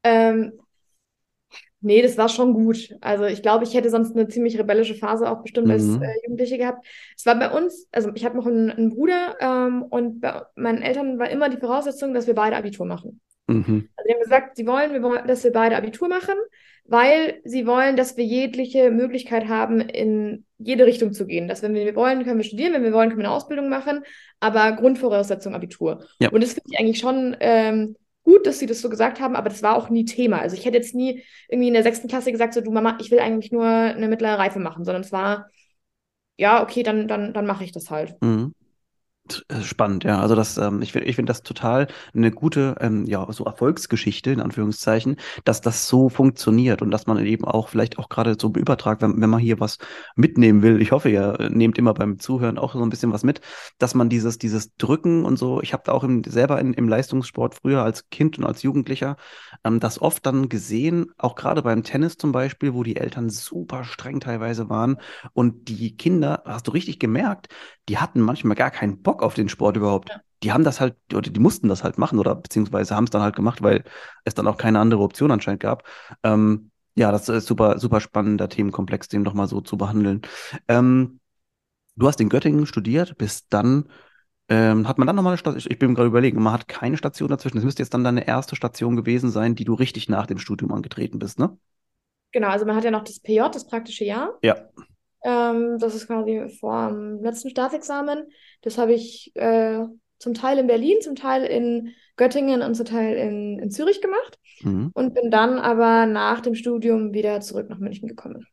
Ähm, 0.04 0.54
Nee, 1.82 2.02
das 2.02 2.18
war 2.18 2.30
schon 2.30 2.54
gut. 2.54 2.90
Also 3.02 3.26
ich 3.26 3.42
glaube, 3.42 3.64
ich 3.64 3.74
hätte 3.74 3.90
sonst 3.90 4.16
eine 4.16 4.28
ziemlich 4.28 4.58
rebellische 4.58 4.96
Phase 4.96 5.30
auch 5.30 5.42
bestimmt 5.44 5.70
als 5.70 5.98
Mhm. 5.98 6.02
äh, 6.02 6.08
Jugendliche 6.24 6.58
gehabt. 6.58 6.86
Es 7.16 7.26
war 7.26 7.38
bei 7.38 7.52
uns, 7.52 7.88
also 7.92 8.12
ich 8.16 8.26
habe 8.26 8.36
noch 8.38 8.48
einen, 8.48 8.72
einen 8.72 8.90
Bruder 8.90 9.36
ähm, 9.40 9.84
und 9.84 10.22
bei 10.22 10.42
meinen 10.56 10.82
Eltern 10.82 11.20
war 11.20 11.30
immer 11.30 11.50
die 11.50 11.58
Voraussetzung, 11.58 12.14
dass 12.14 12.26
wir 12.28 12.34
beide 12.36 12.56
Abitur 12.56 12.86
machen. 12.86 13.22
Mhm. 13.48 13.88
Also 13.98 14.08
die 14.10 14.14
haben 14.16 14.22
gesagt, 14.24 14.58
sie 14.58 14.68
wollen, 14.68 14.94
wir 14.94 15.04
wollen, 15.04 15.28
dass 15.28 15.44
wir 15.44 15.52
beide 15.54 15.78
Abitur 15.78 16.10
machen, 16.10 16.36
weil 16.86 17.42
sie 17.46 17.68
wollen, 17.68 17.98
dass 17.98 18.18
wir 18.18 18.26
jegliche 18.26 18.92
Möglichkeit 18.92 19.48
haben, 19.48 19.82
in 19.82 20.45
jede 20.58 20.86
Richtung 20.86 21.14
zu 21.14 21.26
gehen. 21.26 21.48
Dass 21.48 21.62
wenn 21.62 21.74
wir 21.74 21.96
wollen, 21.96 22.24
können 22.24 22.38
wir 22.38 22.44
studieren, 22.44 22.74
wenn 22.74 22.84
wir 22.84 22.94
wollen, 22.94 23.10
können 23.10 23.22
wir 23.22 23.28
eine 23.28 23.36
Ausbildung 23.36 23.70
machen, 23.70 24.04
aber 24.40 24.74
Grundvoraussetzung 24.74 25.56
Abitur. 25.56 26.06
Ja. 26.20 26.30
Und 26.30 26.42
das 26.42 26.54
finde 26.54 26.70
ich 26.72 26.80
eigentlich 26.80 27.00
schon 27.00 27.36
ähm, 27.40 27.96
gut, 28.24 28.46
dass 28.48 28.60
sie 28.60 28.66
das 28.66 28.82
so 28.82 28.90
gesagt 28.90 29.20
haben, 29.20 29.36
aber 29.36 29.50
das 29.50 29.64
war 29.64 29.76
auch 29.76 29.90
nie 29.90 30.06
Thema. 30.06 30.40
Also 30.40 30.56
ich 30.56 30.66
hätte 30.66 30.78
jetzt 30.78 30.96
nie 30.96 31.24
irgendwie 31.48 31.68
in 31.68 31.74
der 31.74 31.84
sechsten 31.84 32.08
Klasse 32.08 32.32
gesagt, 32.32 32.54
so 32.54 32.62
du 32.62 32.72
Mama, 32.72 32.98
ich 33.00 33.12
will 33.12 33.20
eigentlich 33.20 33.52
nur 33.52 33.66
eine 33.66 34.08
mittlere 34.08 34.38
Reife 34.38 34.60
machen, 34.60 34.84
sondern 34.84 35.04
es 35.04 35.12
war, 35.12 35.50
ja, 36.38 36.62
okay, 36.62 36.84
dann, 36.84 37.08
dann, 37.08 37.34
dann 37.34 37.46
mache 37.46 37.64
ich 37.64 37.72
das 37.72 37.90
halt. 37.90 38.16
Mhm. 38.22 38.54
Äh, 39.48 39.62
Spannend, 39.62 40.04
ja. 40.04 40.20
Also 40.22 40.36
das, 40.36 40.58
ähm, 40.58 40.82
ich 40.82 40.92
finde, 40.92 41.08
ich 41.08 41.16
finde 41.16 41.32
das 41.32 41.42
total 41.42 41.88
eine 42.14 42.32
gute, 42.32 42.76
ähm, 42.80 43.06
ja, 43.06 43.26
so 43.32 43.44
Erfolgsgeschichte 43.46 44.32
in 44.32 44.40
Anführungszeichen, 44.40 45.18
dass 45.44 45.62
das 45.62 45.88
so 45.88 46.10
funktioniert 46.10 46.82
und 46.82 46.92
dass 46.92 47.08
man 47.08 47.24
eben 47.26 47.46
auch 47.46 47.70
vielleicht 47.70 47.98
auch 47.98 48.10
gerade 48.10 48.36
so 48.40 48.48
im 48.50 48.56
Übertrag, 48.56 49.02
wenn, 49.02 49.20
wenn 49.20 49.30
man 49.30 49.40
hier 49.40 49.60
was 49.60 49.78
mitnehmen 50.16 50.62
will. 50.62 50.82
Ich 50.82 50.92
hoffe, 50.92 51.10
ihr 51.10 51.40
äh, 51.40 51.50
nehmt 51.50 51.78
immer 51.80 51.94
beim 51.94 52.20
Zuhören 52.20 52.58
auch 52.60 52.74
so 52.74 52.84
ein 52.84 52.90
bisschen 52.90 53.12
was 53.12 53.24
mit, 53.24 53.42
dass 53.80 53.96
man 53.96 54.10
dieses, 54.10 54.38
dieses 54.38 54.76
Drücken 54.76 55.26
und 55.26 55.38
so. 55.38 55.62
Ich 55.62 55.74
habe 55.74 55.84
da 55.86 55.94
auch 55.94 56.04
im, 56.04 56.24
selber 56.24 56.60
in, 56.60 56.74
im 56.74 56.88
Leistungssport 56.88 57.56
früher 57.56 57.82
als 57.84 58.10
Kind 58.10 58.38
und 58.38 58.46
als 58.46 58.62
Jugendlicher 58.64 59.18
ähm, 59.64 59.80
das 59.80 60.02
oft 60.02 60.26
dann 60.26 60.50
gesehen, 60.50 61.08
auch 61.18 61.36
gerade 61.36 61.62
beim 61.64 61.84
Tennis 61.84 62.18
zum 62.18 62.32
Beispiel, 62.32 62.74
wo 62.74 62.84
die 62.84 62.96
Eltern 62.98 63.30
super 63.30 63.84
streng 63.84 64.20
teilweise 64.20 64.70
waren 64.70 64.98
und 65.34 65.68
die 65.70 65.96
Kinder, 65.98 66.44
hast 66.46 66.68
du 66.68 66.72
richtig 66.72 67.00
gemerkt, 67.00 67.48
die 67.90 67.98
hatten 67.98 68.22
manchmal 68.22 68.56
gar 68.56 68.72
keinen 68.72 69.02
Bock 69.02 69.15
auf 69.22 69.34
den 69.34 69.50
Sport 69.50 69.78
überhaupt. 69.78 70.10
Ja. 70.10 70.22
Die 70.44 70.52
haben 70.52 70.64
das 70.64 70.80
halt, 70.80 70.96
oder 71.14 71.30
die 71.30 71.40
mussten 71.40 71.70
das 71.70 71.84
halt 71.84 71.98
machen, 71.98 72.20
oder 72.20 72.36
beziehungsweise 72.36 72.96
haben 72.96 73.06
es 73.06 73.10
dann 73.10 73.22
halt 73.22 73.36
gemacht, 73.36 73.64
weil 73.64 73.84
es 74.26 74.34
dann 74.34 74.48
auch 74.48 74.58
keine 74.58 74.80
andere 74.80 75.02
Option 75.02 75.32
anscheinend 75.32 75.62
gab. 75.62 75.84
Ähm, 76.24 76.72
ja, 76.96 77.12
das 77.12 77.28
ist 77.30 77.48
super, 77.48 77.80
super 77.80 78.00
spannender 78.00 78.48
Themenkomplex, 78.48 79.08
den 79.08 79.24
doch 79.24 79.34
mal 79.34 79.48
so 79.48 79.62
zu 79.62 79.78
behandeln. 79.78 80.22
Ähm, 80.68 81.20
du 81.96 82.08
hast 82.08 82.22
in 82.22 82.30
Göttingen 82.30 82.66
studiert, 82.66 83.18
bis 83.18 83.48
dann, 83.48 83.90
ähm, 84.48 84.88
hat 84.88 84.98
man 84.98 85.08
dann 85.08 85.16
nochmal 85.16 85.32
eine 85.32 85.38
Station, 85.38 85.72
ich 85.72 85.80
bin 85.80 85.96
gerade 85.96 86.08
überlegen, 86.08 86.42
man 86.42 86.54
hat 86.54 86.68
keine 86.68 86.98
Station 86.98 87.30
dazwischen. 87.30 87.58
Das 87.58 87.66
müsste 87.66 87.82
jetzt 87.82 87.94
dann 87.94 88.04
deine 88.04 88.28
erste 88.28 88.56
Station 88.56 88.96
gewesen 88.96 89.30
sein, 89.30 89.56
die 89.56 89.66
du 89.66 89.74
richtig 89.74 90.08
nach 90.08 90.28
dem 90.28 90.38
Studium 90.38 90.72
angetreten 90.72 91.20
bist, 91.20 91.40
ne? 91.40 91.58
Genau, 92.32 92.50
also 92.50 92.66
man 92.66 92.76
hat 92.76 92.84
ja 92.84 92.92
noch 92.92 93.04
das 93.04 93.20
PJ, 93.20 93.42
das 93.52 93.66
praktische 93.66 94.04
Jahr. 94.04 94.38
Ja. 94.42 94.56
Ähm, 95.26 95.78
das 95.80 95.96
ist 95.96 96.08
quasi 96.08 96.48
vor 96.60 96.90
dem 96.90 97.22
letzten 97.24 97.50
Staatsexamen. 97.50 98.30
Das 98.62 98.78
habe 98.78 98.94
ich 98.94 99.36
äh, 99.36 99.84
zum 100.20 100.34
Teil 100.34 100.60
in 100.60 100.68
Berlin, 100.68 101.02
zum 101.02 101.16
Teil 101.16 101.44
in 101.44 101.94
Göttingen 102.16 102.62
und 102.62 102.76
zum 102.76 102.86
Teil 102.86 103.16
in, 103.18 103.60
in 103.60 103.72
Zürich 103.72 104.02
gemacht 104.02 104.40
Mhm. 104.62 104.94
und 104.94 105.14
bin 105.14 105.32
dann 105.32 105.60
aber 105.60 106.06
nach 106.06 106.40
dem 106.42 106.56
Studium 106.56 107.14
wieder 107.14 107.42
zurück 107.42 107.70
nach 107.70 107.80
München 107.80 108.08
gekommen. 108.08 108.48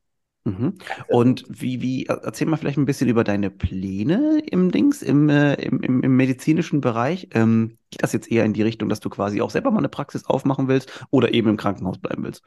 Mhm. 0.44 0.78
Und 1.08 1.44
wie, 1.48 1.80
wie, 1.82 2.06
erzähl 2.06 2.48
mal 2.48 2.56
vielleicht 2.56 2.76
ein 2.78 2.85
bisschen 2.85 3.08
über 3.08 3.22
deine 3.22 3.50
Pläne 3.50 4.40
im 4.50 4.72
Dings, 4.72 5.00
im, 5.00 5.28
äh, 5.28 5.54
im, 5.54 5.80
im, 5.80 6.02
im 6.02 6.16
medizinischen 6.16 6.80
Bereich. 6.80 7.28
Ähm, 7.32 7.78
geht 7.90 8.02
das 8.02 8.12
jetzt 8.12 8.30
eher 8.30 8.44
in 8.44 8.52
die 8.52 8.62
Richtung, 8.62 8.88
dass 8.88 8.98
du 8.98 9.08
quasi 9.08 9.40
auch 9.40 9.50
selber 9.50 9.70
mal 9.70 9.78
eine 9.78 9.88
Praxis 9.88 10.24
aufmachen 10.24 10.66
willst 10.66 10.90
oder 11.11 11.32
eben 11.32 11.48
im 11.50 11.56
Krankenhaus 11.56 11.98
bleiben 11.98 12.24
willst? 12.24 12.42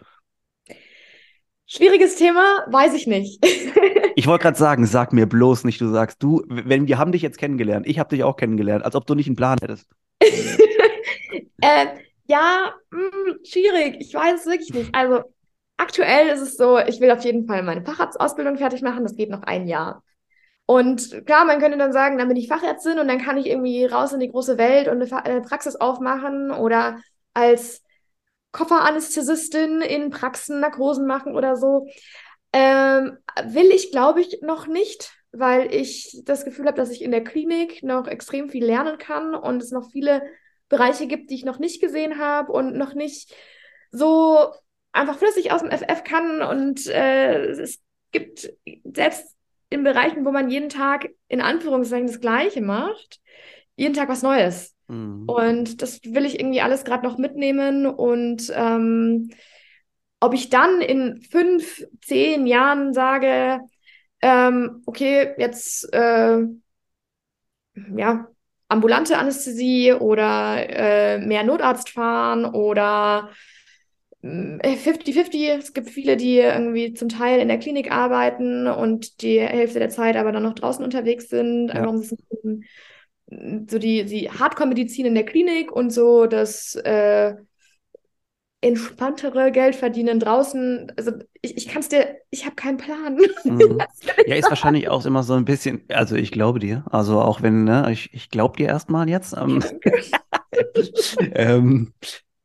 Schwieriges 1.67 2.15
Thema, 2.17 2.65
weiß 2.69 2.93
ich 2.93 3.07
nicht. 3.07 3.43
Ich 4.25 4.27
wollte 4.27 4.41
gerade 4.41 4.57
sagen, 4.57 4.87
sag 4.87 5.13
mir 5.13 5.27
bloß 5.27 5.65
nicht, 5.65 5.79
du 5.79 5.87
sagst, 5.89 6.23
du, 6.23 6.41
wenn 6.47 6.87
wir 6.87 6.97
haben 6.97 7.11
dich 7.11 7.21
jetzt 7.21 7.37
kennengelernt, 7.37 7.85
ich 7.85 7.99
habe 7.99 8.09
dich 8.09 8.23
auch 8.23 8.37
kennengelernt, 8.37 8.83
als 8.83 8.95
ob 8.95 9.05
du 9.05 9.13
nicht 9.13 9.27
einen 9.27 9.35
Plan 9.35 9.59
hättest. 9.61 9.87
äh, 11.61 11.85
ja, 12.25 12.73
mh, 12.89 13.35
schwierig. 13.43 13.97
Ich 13.99 14.15
weiß 14.15 14.39
es 14.39 14.45
wirklich 14.47 14.73
nicht. 14.73 14.95
Also 14.95 15.31
aktuell 15.77 16.29
ist 16.29 16.41
es 16.41 16.57
so, 16.57 16.79
ich 16.79 16.99
will 16.99 17.11
auf 17.11 17.23
jeden 17.23 17.45
Fall 17.45 17.61
meine 17.61 17.85
Facharztausbildung 17.85 18.57
fertig 18.57 18.81
machen. 18.81 19.03
Das 19.03 19.15
geht 19.15 19.29
noch 19.29 19.43
ein 19.43 19.67
Jahr. 19.67 20.01
Und 20.65 21.23
klar, 21.27 21.45
man 21.45 21.59
könnte 21.59 21.77
dann 21.77 21.93
sagen, 21.93 22.17
dann 22.17 22.27
bin 22.27 22.37
ich 22.37 22.47
Fachärztin 22.47 22.97
und 22.97 23.07
dann 23.07 23.21
kann 23.21 23.37
ich 23.37 23.45
irgendwie 23.45 23.85
raus 23.85 24.11
in 24.11 24.19
die 24.19 24.31
große 24.31 24.57
Welt 24.57 24.87
und 24.87 25.03
eine, 25.03 25.23
eine 25.23 25.41
Praxis 25.41 25.75
aufmachen 25.75 26.49
oder 26.49 26.97
als 27.35 27.83
Kofferanästhesistin 28.53 29.81
in 29.81 30.09
Praxen 30.09 30.61
Narkosen 30.61 31.05
machen 31.05 31.35
oder 31.35 31.57
so. 31.57 31.85
Ähm, 32.57 33.17
will 33.43 33.69
ich, 33.71 33.91
glaube 33.91 34.21
ich, 34.21 34.41
noch 34.41 34.65
nicht, 34.65 35.11
weil 35.33 35.73
ich 35.73 36.21
das 36.23 36.45
Gefühl 36.45 36.67
habe, 36.67 36.77
dass 36.77 36.89
ich 36.89 37.01
in 37.01 37.11
der 37.11 37.21
Klinik 37.21 37.83
noch 37.83 38.07
extrem 38.07 38.49
viel 38.49 38.63
lernen 38.63 38.97
kann 38.97 39.35
und 39.35 39.61
es 39.61 39.71
noch 39.71 39.91
viele 39.91 40.23
Bereiche 40.69 41.05
gibt, 41.05 41.29
die 41.29 41.35
ich 41.35 41.43
noch 41.43 41.59
nicht 41.59 41.81
gesehen 41.81 42.17
habe 42.17 42.53
und 42.53 42.77
noch 42.77 42.93
nicht 42.93 43.35
so 43.91 44.53
einfach 44.93 45.17
flüssig 45.17 45.51
aus 45.51 45.63
dem 45.63 45.69
FF 45.69 46.05
kann. 46.05 46.41
Und 46.41 46.87
äh, 46.87 47.47
es 47.49 47.81
gibt 48.13 48.49
selbst 48.85 49.35
in 49.69 49.83
Bereichen, 49.83 50.23
wo 50.23 50.31
man 50.31 50.49
jeden 50.49 50.69
Tag 50.69 51.09
in 51.27 51.41
Anführungszeichen 51.41 52.07
das 52.07 52.21
Gleiche 52.21 52.61
macht, 52.61 53.19
jeden 53.75 53.95
Tag 53.95 54.07
was 54.07 54.21
Neues. 54.21 54.73
Mhm. 54.87 55.27
Und 55.27 55.81
das 55.81 55.99
will 56.05 56.23
ich 56.23 56.39
irgendwie 56.39 56.61
alles 56.61 56.85
gerade 56.85 57.05
noch 57.05 57.17
mitnehmen. 57.17 57.85
Und 57.85 58.49
ähm, 58.55 59.31
ob 60.25 60.33
ich 60.33 60.49
dann 60.49 60.81
in 60.81 61.21
fünf, 61.21 61.85
zehn 62.01 62.47
Jahren 62.47 62.93
sage, 62.93 63.59
ähm, 64.21 64.81
okay, 64.85 65.33
jetzt 65.37 65.93
äh, 65.93 66.39
ja, 67.95 68.27
ambulante 68.67 69.17
Anästhesie 69.17 69.93
oder 69.93 70.67
äh, 70.67 71.19
mehr 71.19 71.43
Notarzt 71.43 71.89
fahren 71.89 72.45
oder 72.45 73.29
äh, 74.21 74.75
50-50. 74.75 75.57
Es 75.59 75.73
gibt 75.73 75.89
viele, 75.89 76.17
die 76.17 76.37
irgendwie 76.37 76.93
zum 76.93 77.09
Teil 77.09 77.39
in 77.39 77.47
der 77.47 77.59
Klinik 77.59 77.91
arbeiten 77.91 78.67
und 78.67 79.21
die 79.21 79.39
Hälfte 79.39 79.79
der 79.79 79.89
Zeit 79.89 80.15
aber 80.15 80.31
dann 80.31 80.43
noch 80.43 80.55
draußen 80.55 80.83
unterwegs 80.83 81.29
sind. 81.29 81.67
Ja. 81.67 81.85
Das 81.85 82.15
so 83.67 83.79
die, 83.79 84.05
die 84.05 84.29
Hardcore-Medizin 84.29 85.07
in 85.07 85.15
der 85.15 85.25
Klinik 85.25 85.71
und 85.71 85.91
so 85.91 86.27
das 86.27 86.75
äh, 86.75 87.35
entspanntere 88.65 89.51
Geld 89.51 89.75
verdienen 89.75 90.19
draußen. 90.19 90.91
Also 90.97 91.11
ich, 91.41 91.55
ich 91.55 91.67
kann 91.67 91.81
es 91.81 91.89
dir, 91.89 92.17
ich 92.31 92.45
habe 92.45 92.55
keinen 92.55 92.77
Plan. 92.77 93.17
Mhm. 93.45 93.77
Ja, 94.25 94.35
ist 94.35 94.49
wahrscheinlich 94.49 94.89
auch 94.89 95.05
immer 95.05 95.21
so 95.21 95.35
ein 95.35 95.45
bisschen, 95.45 95.83
also 95.89 96.15
ich 96.15 96.31
glaube 96.31 96.57
dir, 96.57 96.83
also 96.89 97.21
auch 97.21 97.43
wenn, 97.43 97.63
ne, 97.63 97.87
ich, 97.91 98.11
ich 98.11 98.29
glaube 98.29 98.57
dir 98.57 98.67
erstmal 98.67 99.07
jetzt. 99.07 99.35
Ähm, 99.37 99.63
ähm, 101.33 101.93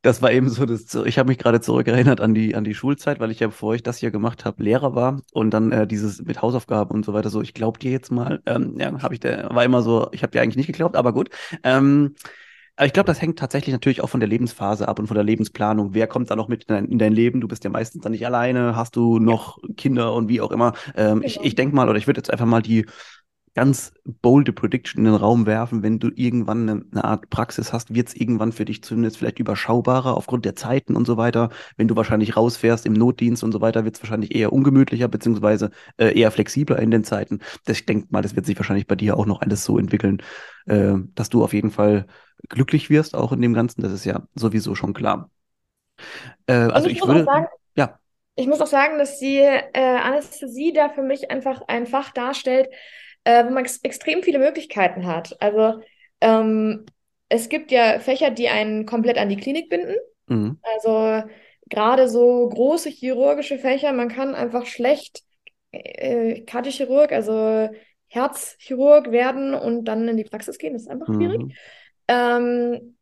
das 0.02 0.20
war 0.20 0.30
eben 0.30 0.50
so, 0.50 0.66
das, 0.66 0.94
ich 0.94 1.18
habe 1.18 1.28
mich 1.28 1.38
gerade 1.38 1.62
zurückerinnert 1.62 2.20
an 2.20 2.34
die, 2.34 2.54
an 2.54 2.64
die 2.64 2.74
Schulzeit, 2.74 3.18
weil 3.18 3.30
ich 3.30 3.40
ja, 3.40 3.46
bevor 3.46 3.74
ich 3.74 3.82
das 3.82 3.96
hier 3.96 4.10
gemacht 4.10 4.44
habe, 4.44 4.62
Lehrer 4.62 4.94
war 4.94 5.22
und 5.32 5.52
dann 5.52 5.72
äh, 5.72 5.86
dieses 5.86 6.22
mit 6.22 6.42
Hausaufgaben 6.42 6.94
und 6.94 7.04
so 7.04 7.14
weiter, 7.14 7.30
so, 7.30 7.40
ich 7.40 7.54
glaube 7.54 7.78
dir 7.78 7.92
jetzt 7.92 8.12
mal, 8.12 8.42
ähm, 8.44 8.76
ja, 8.78 9.00
habe 9.02 9.14
ich, 9.14 9.20
der 9.20 9.48
war 9.54 9.64
immer 9.64 9.80
so, 9.80 10.08
ich 10.12 10.22
habe 10.22 10.32
dir 10.32 10.42
eigentlich 10.42 10.56
nicht 10.56 10.66
geglaubt, 10.66 10.96
aber 10.96 11.14
gut. 11.14 11.30
Ähm, 11.62 12.14
aber 12.80 12.86
ich 12.86 12.94
glaube, 12.94 13.08
das 13.08 13.20
hängt 13.20 13.38
tatsächlich 13.38 13.74
natürlich 13.74 14.00
auch 14.00 14.08
von 14.08 14.20
der 14.20 14.28
Lebensphase 14.30 14.88
ab 14.88 14.98
und 14.98 15.06
von 15.06 15.14
der 15.14 15.22
Lebensplanung. 15.22 15.92
Wer 15.92 16.06
kommt 16.06 16.30
da 16.30 16.34
noch 16.34 16.48
mit 16.48 16.64
in 16.64 16.74
dein, 16.74 16.84
in 16.86 16.98
dein 16.98 17.12
Leben? 17.12 17.42
Du 17.42 17.46
bist 17.46 17.62
ja 17.62 17.68
meistens 17.68 18.00
dann 18.00 18.12
nicht 18.12 18.24
alleine, 18.24 18.74
hast 18.74 18.96
du 18.96 19.18
noch 19.18 19.58
Kinder 19.76 20.14
und 20.14 20.30
wie 20.30 20.40
auch 20.40 20.50
immer. 20.50 20.72
Ähm, 20.96 21.20
ich 21.22 21.34
Genau. 21.34 21.46
ich 21.46 21.54
denke 21.56 21.76
mal, 21.76 21.90
oder 21.90 21.98
ich 21.98 22.06
würde 22.06 22.20
jetzt 22.20 22.30
einfach 22.30 22.46
mal 22.46 22.62
die 22.62 22.86
ganz 23.54 23.92
bolde 24.22 24.54
Prediction 24.54 25.04
in 25.04 25.12
den 25.12 25.20
Raum 25.20 25.44
werfen, 25.44 25.82
wenn 25.82 25.98
du 25.98 26.08
irgendwann 26.14 26.70
eine, 26.70 26.84
eine 26.90 27.04
Art 27.04 27.28
Praxis 27.28 27.74
hast, 27.74 27.94
wird 27.94 28.08
es 28.08 28.16
irgendwann 28.16 28.52
für 28.52 28.64
dich 28.64 28.82
zumindest 28.82 29.18
vielleicht 29.18 29.40
überschaubarer 29.40 30.16
aufgrund 30.16 30.46
der 30.46 30.56
Zeiten 30.56 30.96
und 30.96 31.06
so 31.06 31.18
weiter. 31.18 31.50
Wenn 31.76 31.86
du 31.86 31.96
wahrscheinlich 31.96 32.34
rausfährst 32.34 32.86
im 32.86 32.94
Notdienst 32.94 33.44
und 33.44 33.52
so 33.52 33.60
weiter, 33.60 33.84
wird 33.84 33.96
es 33.96 34.02
wahrscheinlich 34.02 34.34
eher 34.34 34.54
ungemütlicher, 34.54 35.08
beziehungsweise 35.08 35.70
äh, 35.98 36.18
eher 36.18 36.30
flexibler 36.30 36.78
in 36.78 36.90
den 36.90 37.04
Zeiten. 37.04 37.40
Das, 37.66 37.80
ich 37.80 37.84
denke 37.86 38.06
mal, 38.10 38.22
das 38.22 38.36
wird 38.36 38.46
sich 38.46 38.56
wahrscheinlich 38.56 38.86
bei 38.86 38.96
dir 38.96 39.18
auch 39.18 39.26
noch 39.26 39.42
alles 39.42 39.64
so 39.64 39.78
entwickeln, 39.78 40.22
äh, 40.66 40.94
dass 41.14 41.28
du 41.28 41.44
auf 41.44 41.52
jeden 41.52 41.70
Fall 41.72 42.06
glücklich 42.48 42.90
wirst, 42.90 43.14
auch 43.14 43.32
in 43.32 43.42
dem 43.42 43.54
Ganzen. 43.54 43.82
Das 43.82 43.92
ist 43.92 44.04
ja 44.04 44.26
sowieso 44.34 44.74
schon 44.74 44.94
klar. 44.94 45.30
Äh, 46.46 46.52
also 46.54 46.88
ich 46.88 46.96
ich 46.96 47.00
muss 47.00 47.08
würde, 47.08 47.20
auch 47.20 47.24
sagen, 47.24 47.46
ja, 47.76 47.98
Ich 48.36 48.46
muss 48.46 48.60
auch 48.60 48.66
sagen, 48.66 48.98
dass 48.98 49.18
die 49.18 49.38
äh, 49.38 49.70
Anästhesie 49.74 50.72
da 50.72 50.88
für 50.90 51.02
mich 51.02 51.30
einfach 51.30 51.62
ein 51.68 51.86
Fach 51.86 52.10
darstellt, 52.12 52.68
äh, 53.24 53.44
wo 53.44 53.50
man 53.50 53.64
ex 53.64 53.78
extrem 53.82 54.22
viele 54.22 54.38
Möglichkeiten 54.38 55.06
hat. 55.06 55.40
Also 55.42 55.82
ähm, 56.20 56.86
es 57.28 57.48
gibt 57.48 57.70
ja 57.70 57.98
Fächer, 58.00 58.30
die 58.30 58.48
einen 58.48 58.86
komplett 58.86 59.18
an 59.18 59.28
die 59.28 59.36
Klinik 59.36 59.68
binden. 59.68 59.96
mhm. 60.28 60.58
Also 60.62 61.22
gerade 61.68 62.08
so 62.08 62.48
große 62.48 62.88
chirurgische 62.90 63.58
Fächer, 63.58 63.92
man 63.92 64.08
kann 64.08 64.34
einfach 64.34 64.66
schlecht 64.66 65.22
äh, 65.72 66.42
Kardiochirurg, 66.42 67.12
also 67.12 67.68
Herzchirurg 68.08 69.12
werden 69.12 69.54
und 69.54 69.84
dann 69.84 70.08
in 70.08 70.16
die 70.16 70.24
Praxis 70.24 70.58
gehen. 70.58 70.72
Das 70.72 70.82
ist 70.82 70.88
einfach 70.90 71.12
schwierig. 71.14 71.46
Mhm. 71.46 71.52
Ähm, 72.10 72.96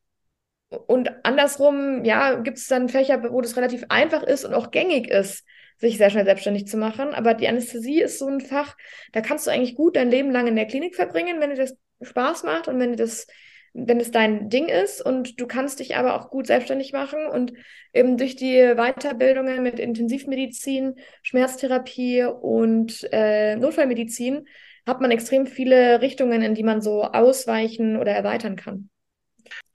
Und 0.87 1.11
andersrum, 1.25 2.05
ja, 2.05 2.35
gibt 2.37 2.59
es 2.59 2.67
dann 2.69 2.89
Fächer, 2.91 3.23
wo 3.33 3.41
das 3.41 3.57
relativ 3.57 3.85
einfach 3.89 4.23
ist 4.23 4.45
und 4.45 4.55
auch 4.55 4.71
gängig 4.71 5.09
ist, 5.11 5.45
sich 5.79 5.97
sehr 5.97 6.11
schnell 6.11 6.27
selbstständig 6.27 6.67
zu 6.67 6.77
machen. 6.77 7.15
Aber 7.15 7.35
die 7.35 7.49
Anästhesie 7.49 8.03
ist 8.03 8.19
so 8.19 8.29
ein 8.29 8.41
Fach, 8.41 8.77
da 9.13 9.23
kannst 9.23 9.47
du 9.47 9.51
eigentlich 9.51 9.77
gut 9.77 9.97
dein 9.97 10.11
Leben 10.11 10.31
lang 10.31 10.47
in 10.47 10.57
der 10.57 10.67
Klinik 10.67 10.95
verbringen, 10.97 11.41
wenn 11.41 11.51
dir 11.51 11.57
das 11.57 11.77
Spaß 12.03 12.45
macht 12.45 12.69
und 12.69 12.79
wenn 12.81 12.91
dir 12.93 12.99
das, 12.99 13.27
wenn 13.73 14.01
es 14.01 14.11
dein 14.11 14.51
Ding 14.51 14.69
ist. 14.69 15.01
Und 15.01 15.41
du 15.41 15.47
kannst 15.47 15.81
dich 15.81 15.97
aber 15.97 16.15
auch 16.17 16.31
gut 16.31 16.47
selbstständig 16.47 16.93
machen. 16.93 17.27
Und 17.27 17.55
eben 17.95 18.19
durch 18.19 18.37
die 18.37 18.75
Weiterbildungen 18.77 19.63
mit 19.63 19.79
Intensivmedizin, 19.81 20.97
Schmerztherapie 21.23 22.25
und 22.25 23.09
äh, 23.13 23.57
Notfallmedizin 23.57 24.47
hat 24.87 25.01
man 25.01 25.11
extrem 25.13 25.47
viele 25.47 26.01
Richtungen, 26.03 26.43
in 26.43 26.55
die 26.55 26.63
man 26.63 26.83
so 26.83 27.05
ausweichen 27.05 27.97
oder 27.97 28.13
erweitern 28.13 28.57
kann. 28.57 28.91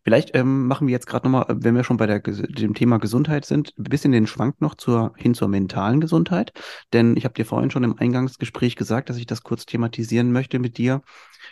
Vielleicht 0.03 0.35
ähm, 0.35 0.67
machen 0.67 0.87
wir 0.87 0.91
jetzt 0.91 1.07
gerade 1.07 1.25
nochmal, 1.25 1.45
wenn 1.49 1.75
wir 1.75 1.85
schon 1.85 1.95
bei 1.95 2.07
der, 2.07 2.19
dem 2.19 2.73
Thema 2.73 2.97
Gesundheit 2.97 3.45
sind, 3.45 3.73
ein 3.77 3.83
bisschen 3.83 4.11
den 4.11 4.27
Schwank 4.27 4.59
noch 4.59 4.75
zur, 4.75 5.13
hin 5.15 5.33
zur 5.33 5.47
mentalen 5.47 6.01
Gesundheit. 6.01 6.51
Denn 6.91 7.15
ich 7.15 7.23
habe 7.23 7.33
dir 7.33 7.45
vorhin 7.45 7.71
schon 7.71 7.85
im 7.85 7.97
Eingangsgespräch 7.97 8.75
gesagt, 8.75 9.09
dass 9.09 9.17
ich 9.17 9.27
das 9.27 9.43
kurz 9.43 9.65
thematisieren 9.65 10.33
möchte 10.33 10.59
mit 10.59 10.77
dir. 10.77 11.01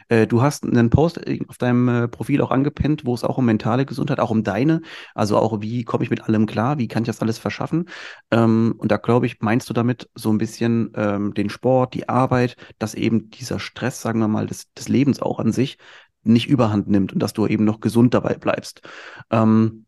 Äh, 0.09 0.27
du 0.27 0.41
hast 0.41 0.65
einen 0.65 0.89
Post 0.89 1.21
auf 1.47 1.57
deinem 1.57 1.87
äh, 1.87 2.07
Profil 2.09 2.41
auch 2.41 2.51
angepinnt, 2.51 3.05
wo 3.05 3.13
es 3.13 3.23
auch 3.23 3.37
um 3.37 3.45
mentale 3.45 3.85
Gesundheit, 3.85 4.19
auch 4.19 4.31
um 4.31 4.43
deine, 4.43 4.81
also 5.15 5.37
auch 5.37 5.61
wie 5.61 5.85
komme 5.85 6.03
ich 6.03 6.09
mit 6.09 6.23
allem 6.23 6.45
klar, 6.45 6.77
wie 6.77 6.89
kann 6.89 7.03
ich 7.03 7.07
das 7.07 7.21
alles 7.21 7.39
verschaffen. 7.39 7.87
Ähm, 8.31 8.75
und 8.77 8.91
da 8.91 8.97
glaube 8.97 9.27
ich, 9.27 9.39
meinst 9.39 9.69
du 9.69 9.73
damit 9.73 10.09
so 10.13 10.29
ein 10.29 10.37
bisschen 10.37 10.91
ähm, 10.95 11.33
den 11.33 11.49
Sport, 11.49 11.93
die 11.93 12.09
Arbeit, 12.09 12.57
dass 12.79 12.95
eben 12.95 13.29
dieser 13.29 13.59
Stress, 13.59 14.01
sagen 14.01 14.19
wir 14.19 14.27
mal, 14.27 14.45
des, 14.45 14.73
des 14.73 14.89
Lebens 14.89 15.21
auch 15.21 15.39
an 15.39 15.53
sich 15.53 15.77
nicht 16.23 16.47
überhand 16.47 16.87
nimmt 16.87 17.13
und 17.13 17.19
dass 17.19 17.33
du 17.33 17.47
eben 17.47 17.65
noch 17.65 17.79
gesund 17.79 18.13
dabei 18.13 18.35
bleibst. 18.35 18.81
Ähm, 19.29 19.85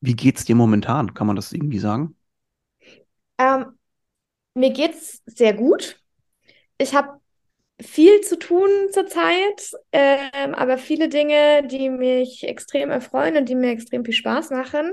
wie 0.00 0.14
geht's 0.14 0.44
dir 0.44 0.54
momentan? 0.54 1.14
Kann 1.14 1.26
man 1.26 1.36
das 1.36 1.52
irgendwie 1.52 1.78
sagen? 1.78 2.16
Ähm, 3.38 3.66
mir 4.54 4.70
geht's 4.70 5.22
sehr 5.26 5.54
gut. 5.54 6.00
Ich 6.78 6.94
habe 6.94 7.20
viel 7.80 8.20
zu 8.22 8.38
tun 8.38 8.68
zurzeit, 8.90 9.72
ähm, 9.92 10.54
aber 10.54 10.78
viele 10.78 11.08
Dinge, 11.08 11.66
die 11.66 11.90
mich 11.90 12.44
extrem 12.48 12.90
erfreuen 12.90 13.36
und 13.36 13.48
die 13.48 13.54
mir 13.54 13.70
extrem 13.70 14.04
viel 14.04 14.14
Spaß 14.14 14.50
machen, 14.50 14.92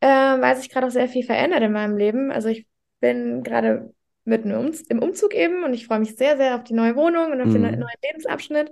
äh, 0.00 0.06
weil 0.08 0.56
sich 0.56 0.70
gerade 0.70 0.86
auch 0.86 0.90
sehr 0.90 1.08
viel 1.08 1.24
verändert 1.24 1.62
in 1.62 1.72
meinem 1.72 1.96
Leben. 1.96 2.30
Also 2.30 2.48
ich 2.48 2.66
bin 3.00 3.42
gerade 3.42 3.92
mitten 4.24 4.50
im 4.88 5.02
Umzug 5.02 5.34
eben 5.34 5.64
und 5.64 5.74
ich 5.74 5.86
freue 5.86 5.98
mich 5.98 6.16
sehr, 6.16 6.38
sehr 6.38 6.54
auf 6.54 6.64
die 6.64 6.72
neue 6.72 6.96
Wohnung 6.96 7.32
und 7.32 7.40
auf 7.40 7.48
mhm. 7.48 7.52
den 7.52 7.62
neuen 7.62 8.00
Lebensabschnitt. 8.02 8.70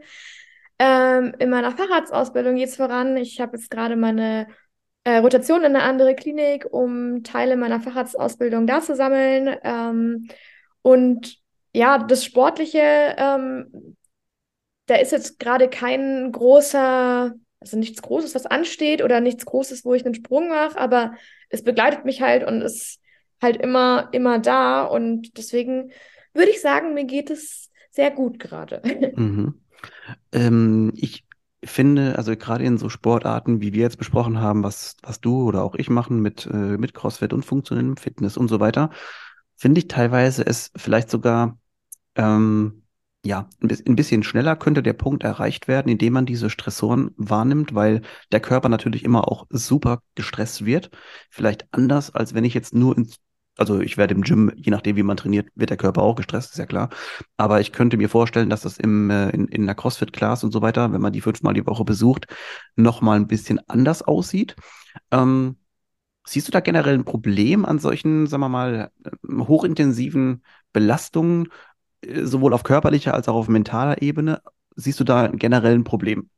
Ähm, 0.84 1.32
in 1.38 1.48
meiner 1.48 1.70
Facharztausbildung 1.70 2.56
geht 2.56 2.70
es 2.70 2.74
voran. 2.74 3.16
Ich 3.16 3.40
habe 3.40 3.56
jetzt 3.56 3.70
gerade 3.70 3.94
meine 3.94 4.48
äh, 5.04 5.18
Rotation 5.18 5.60
in 5.60 5.76
eine 5.76 5.82
andere 5.82 6.16
Klinik, 6.16 6.66
um 6.72 7.22
Teile 7.22 7.56
meiner 7.56 7.78
Facharztausbildung 7.78 8.66
da 8.66 8.80
zu 8.80 8.96
sammeln. 8.96 9.56
Ähm, 9.62 10.26
und 10.82 11.38
ja, 11.72 11.98
das 11.98 12.24
Sportliche, 12.24 13.14
ähm, 13.16 13.96
da 14.86 14.96
ist 14.96 15.12
jetzt 15.12 15.38
gerade 15.38 15.68
kein 15.70 16.32
großer, 16.32 17.32
also 17.60 17.76
nichts 17.76 18.02
Großes, 18.02 18.34
was 18.34 18.46
ansteht 18.46 19.04
oder 19.04 19.20
nichts 19.20 19.46
Großes, 19.46 19.84
wo 19.84 19.94
ich 19.94 20.04
einen 20.04 20.16
Sprung 20.16 20.48
mache, 20.48 20.76
aber 20.76 21.14
es 21.48 21.62
begleitet 21.62 22.04
mich 22.04 22.22
halt 22.22 22.44
und 22.44 22.60
ist 22.60 22.98
halt 23.40 23.56
immer, 23.56 24.08
immer 24.10 24.40
da. 24.40 24.82
Und 24.82 25.38
deswegen 25.38 25.92
würde 26.34 26.50
ich 26.50 26.60
sagen, 26.60 26.92
mir 26.92 27.04
geht 27.04 27.30
es 27.30 27.70
sehr 27.92 28.10
gut 28.10 28.40
gerade. 28.40 28.82
Mhm. 29.14 29.61
Ähm, 30.32 30.92
ich 30.96 31.24
finde, 31.64 32.16
also 32.18 32.36
gerade 32.36 32.64
in 32.64 32.78
so 32.78 32.88
Sportarten, 32.88 33.60
wie 33.60 33.72
wir 33.72 33.82
jetzt 33.82 33.98
besprochen 33.98 34.40
haben, 34.40 34.62
was, 34.62 34.96
was 35.02 35.20
du 35.20 35.46
oder 35.46 35.62
auch 35.62 35.74
ich 35.76 35.90
machen 35.90 36.20
mit, 36.20 36.46
äh, 36.46 36.76
mit 36.76 36.94
CrossFit 36.94 37.32
und 37.32 37.44
funktionellem 37.44 37.96
Fitness 37.96 38.36
und 38.36 38.48
so 38.48 38.60
weiter, 38.60 38.90
finde 39.56 39.80
ich 39.80 39.88
teilweise 39.88 40.44
es 40.44 40.72
vielleicht 40.76 41.10
sogar, 41.10 41.58
ähm, 42.16 42.82
ja, 43.24 43.48
ein 43.60 43.96
bisschen 43.96 44.24
schneller 44.24 44.56
könnte 44.56 44.82
der 44.82 44.94
Punkt 44.94 45.22
erreicht 45.22 45.68
werden, 45.68 45.88
indem 45.88 46.14
man 46.14 46.26
diese 46.26 46.50
Stressoren 46.50 47.12
wahrnimmt, 47.16 47.72
weil 47.72 48.02
der 48.32 48.40
Körper 48.40 48.68
natürlich 48.68 49.04
immer 49.04 49.28
auch 49.28 49.46
super 49.50 50.02
gestresst 50.16 50.64
wird. 50.64 50.90
Vielleicht 51.30 51.68
anders, 51.72 52.12
als 52.12 52.34
wenn 52.34 52.42
ich 52.44 52.54
jetzt 52.54 52.74
nur 52.74 52.96
ins 52.98 53.18
also 53.58 53.80
ich 53.80 53.96
werde 53.96 54.14
im 54.14 54.22
Gym, 54.22 54.52
je 54.56 54.70
nachdem, 54.70 54.96
wie 54.96 55.02
man 55.02 55.16
trainiert, 55.16 55.48
wird 55.54 55.70
der 55.70 55.76
Körper 55.76 56.02
auch 56.02 56.16
gestresst, 56.16 56.52
ist 56.52 56.58
ja 56.58 56.66
klar. 56.66 56.88
Aber 57.36 57.60
ich 57.60 57.72
könnte 57.72 57.96
mir 57.96 58.08
vorstellen, 58.08 58.50
dass 58.50 58.62
das 58.62 58.78
im, 58.78 59.10
äh, 59.10 59.30
in, 59.30 59.46
in 59.48 59.62
einer 59.62 59.74
CrossFit-Class 59.74 60.44
und 60.44 60.52
so 60.52 60.62
weiter, 60.62 60.92
wenn 60.92 61.00
man 61.00 61.12
die 61.12 61.20
fünfmal 61.20 61.54
die 61.54 61.66
Woche 61.66 61.84
besucht, 61.84 62.26
nochmal 62.76 63.16
ein 63.16 63.26
bisschen 63.26 63.60
anders 63.68 64.02
aussieht. 64.02 64.56
Ähm, 65.10 65.56
siehst 66.24 66.48
du 66.48 66.52
da 66.52 66.60
generell 66.60 66.94
ein 66.94 67.04
Problem 67.04 67.64
an 67.64 67.78
solchen, 67.78 68.26
sagen 68.26 68.42
wir 68.42 68.48
mal, 68.48 68.90
ähm, 69.28 69.48
hochintensiven 69.48 70.42
Belastungen, 70.72 71.48
äh, 72.02 72.24
sowohl 72.24 72.54
auf 72.54 72.62
körperlicher 72.64 73.14
als 73.14 73.28
auch 73.28 73.36
auf 73.36 73.48
mentaler 73.48 74.02
Ebene? 74.02 74.42
Siehst 74.76 75.00
du 75.00 75.04
da 75.04 75.28
generell 75.28 75.74
ein 75.74 75.84
Problem? 75.84 76.30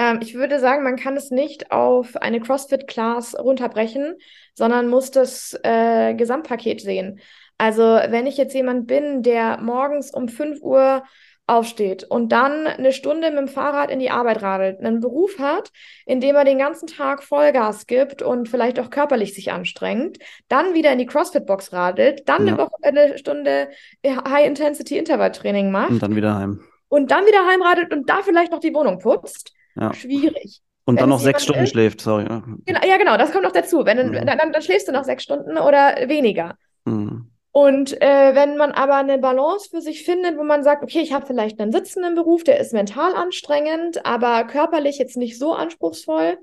Ähm, 0.00 0.20
ich 0.22 0.34
würde 0.34 0.58
sagen, 0.58 0.82
man 0.82 0.96
kann 0.96 1.14
es 1.16 1.30
nicht 1.30 1.70
auf 1.72 2.16
eine 2.16 2.40
CrossFit-Class 2.40 3.38
runterbrechen, 3.38 4.16
sondern 4.54 4.88
muss 4.88 5.10
das 5.10 5.58
äh, 5.62 6.14
Gesamtpaket 6.14 6.80
sehen. 6.80 7.20
Also 7.58 7.82
wenn 7.82 8.26
ich 8.26 8.38
jetzt 8.38 8.54
jemand 8.54 8.86
bin, 8.86 9.22
der 9.22 9.60
morgens 9.60 10.10
um 10.10 10.28
5 10.28 10.62
Uhr 10.62 11.02
aufsteht 11.46 12.04
und 12.04 12.32
dann 12.32 12.66
eine 12.66 12.92
Stunde 12.92 13.28
mit 13.28 13.40
dem 13.40 13.48
Fahrrad 13.48 13.90
in 13.90 13.98
die 13.98 14.10
Arbeit 14.10 14.40
radelt, 14.40 14.78
einen 14.78 15.00
Beruf 15.00 15.38
hat, 15.38 15.70
in 16.06 16.20
dem 16.20 16.34
er 16.34 16.44
den 16.44 16.56
ganzen 16.56 16.86
Tag 16.86 17.22
Vollgas 17.22 17.86
gibt 17.86 18.22
und 18.22 18.48
vielleicht 18.48 18.80
auch 18.80 18.88
körperlich 18.88 19.34
sich 19.34 19.52
anstrengt, 19.52 20.18
dann 20.48 20.72
wieder 20.72 20.92
in 20.92 20.98
die 20.98 21.06
CrossFit-Box 21.06 21.74
radelt, 21.74 22.26
dann 22.26 22.46
ja. 22.46 22.54
eine, 22.54 22.62
Woche, 22.62 22.76
eine 22.80 23.18
Stunde 23.18 23.68
High-Intensity-Intervalltraining 24.06 25.70
macht. 25.70 25.90
Und 25.90 26.02
dann 26.02 26.16
wieder 26.16 26.38
heim. 26.38 26.64
Und 26.88 27.10
dann 27.10 27.26
wieder 27.26 27.46
heimradelt 27.46 27.92
und 27.92 28.08
da 28.08 28.22
vielleicht 28.22 28.52
noch 28.52 28.60
die 28.60 28.72
Wohnung 28.72 28.98
putzt 28.98 29.52
ja. 29.80 29.94
schwierig. 29.94 30.60
Und 30.84 30.96
Wenn 30.96 31.02
dann 31.02 31.10
noch 31.10 31.20
sechs 31.20 31.44
Stunden 31.44 31.64
ist, 31.64 31.70
schläft, 31.70 32.00
sorry. 32.00 32.24
Genau, 32.24 32.80
ja, 32.86 32.96
genau, 32.96 33.16
das 33.16 33.32
kommt 33.32 33.44
noch 33.44 33.52
dazu. 33.52 33.84
Wenn, 33.84 34.08
mhm. 34.08 34.12
dann, 34.12 34.38
dann, 34.38 34.52
dann, 34.52 34.62
schläfst 34.62 34.88
du 34.88 34.92
noch 34.92 35.04
sechs 35.04 35.22
Stunden 35.22 35.56
oder 35.58 36.08
weniger. 36.08 36.56
Mhm. 36.84 37.30
Und 37.52 38.00
äh, 38.00 38.34
wenn 38.34 38.56
man 38.56 38.72
aber 38.72 38.96
eine 38.96 39.18
Balance 39.18 39.70
für 39.70 39.80
sich 39.80 40.04
findet, 40.04 40.38
wo 40.38 40.44
man 40.44 40.62
sagt, 40.62 40.82
okay, 40.82 41.00
ich 41.00 41.12
habe 41.12 41.26
vielleicht 41.26 41.60
einen 41.60 41.72
sitzenden 41.72 42.14
Beruf, 42.14 42.44
der 42.44 42.60
ist 42.60 42.72
mental 42.72 43.14
anstrengend, 43.14 44.06
aber 44.06 44.44
körperlich 44.44 44.98
jetzt 44.98 45.16
nicht 45.16 45.38
so 45.38 45.52
anspruchsvoll. 45.52 46.38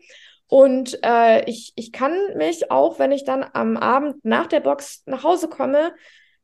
Und 0.48 1.00
äh, 1.04 1.44
ich, 1.46 1.74
ich 1.76 1.92
kann 1.92 2.14
mich 2.36 2.72
auch, 2.72 3.00
wenn 3.00 3.12
ich 3.12 3.24
dann 3.24 3.46
am 3.54 3.78
Abend 3.78 4.24
nach 4.24 4.48
der 4.48 4.60
Box 4.60 5.04
nach 5.06 5.24
Hause 5.24 5.50
komme, 5.50 5.94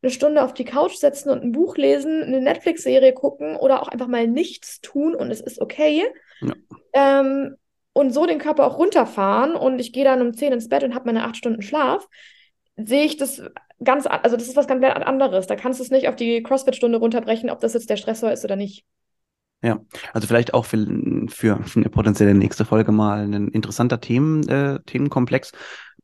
eine 0.02 0.12
Stunde 0.12 0.44
auf 0.44 0.54
die 0.54 0.66
Couch 0.66 0.96
setzen 0.96 1.30
und 1.30 1.44
ein 1.44 1.52
Buch 1.54 1.78
lesen, 1.78 2.24
eine 2.24 2.42
Netflix-Serie 2.42 3.14
gucken 3.14 3.56
oder 3.56 3.82
auch 3.82 3.88
einfach 3.88 4.08
mal 4.08 4.28
nichts 4.28 4.82
tun 4.82 5.16
und 5.16 5.32
es 5.32 5.40
ist 5.40 5.62
okay. 5.62 6.04
Ja. 6.48 6.54
Ähm, 6.94 7.56
und 7.94 8.12
so 8.12 8.26
den 8.26 8.40
Körper 8.40 8.66
auch 8.66 8.78
runterfahren 8.78 9.56
und 9.56 9.80
ich 9.80 9.94
gehe 9.94 10.04
dann 10.04 10.22
um 10.22 10.34
10 10.34 10.54
ins 10.54 10.70
Bett 10.70 10.84
und 10.84 10.96
habe 10.96 11.06
meine 11.06 11.24
acht 11.24 11.38
Stunden 11.38 11.62
Schlaf, 11.62 12.08
sehe 12.76 13.04
ich 13.04 13.18
das 13.18 13.42
ganz, 13.84 14.08
also 14.08 14.36
das 14.36 14.48
ist 14.48 14.56
was 14.56 14.68
ganz 14.68 14.84
anderes. 14.84 15.48
Da 15.48 15.56
kannst 15.56 15.80
du 15.80 15.84
es 15.84 15.92
nicht 15.92 16.08
auf 16.08 16.16
die 16.16 16.42
CrossFit-Stunde 16.42 16.98
runterbrechen, 16.98 17.50
ob 17.50 17.60
das 17.60 17.74
jetzt 17.74 17.90
der 17.90 17.98
Stressor 17.98 18.32
ist 18.32 18.44
oder 18.44 18.56
nicht. 18.56 18.86
Ja, 19.62 19.80
also 20.12 20.28
vielleicht 20.28 20.54
auch 20.54 20.66
für, 20.66 20.86
für 21.30 21.60
eine 21.76 21.90
potenzielle 21.90 22.34
nächste 22.34 22.66
Folge 22.66 22.92
mal 22.92 23.24
ein 23.24 23.48
interessanter 23.48 24.02
Themen, 24.02 24.48
äh, 24.50 24.80
Themenkomplex. 24.86 25.54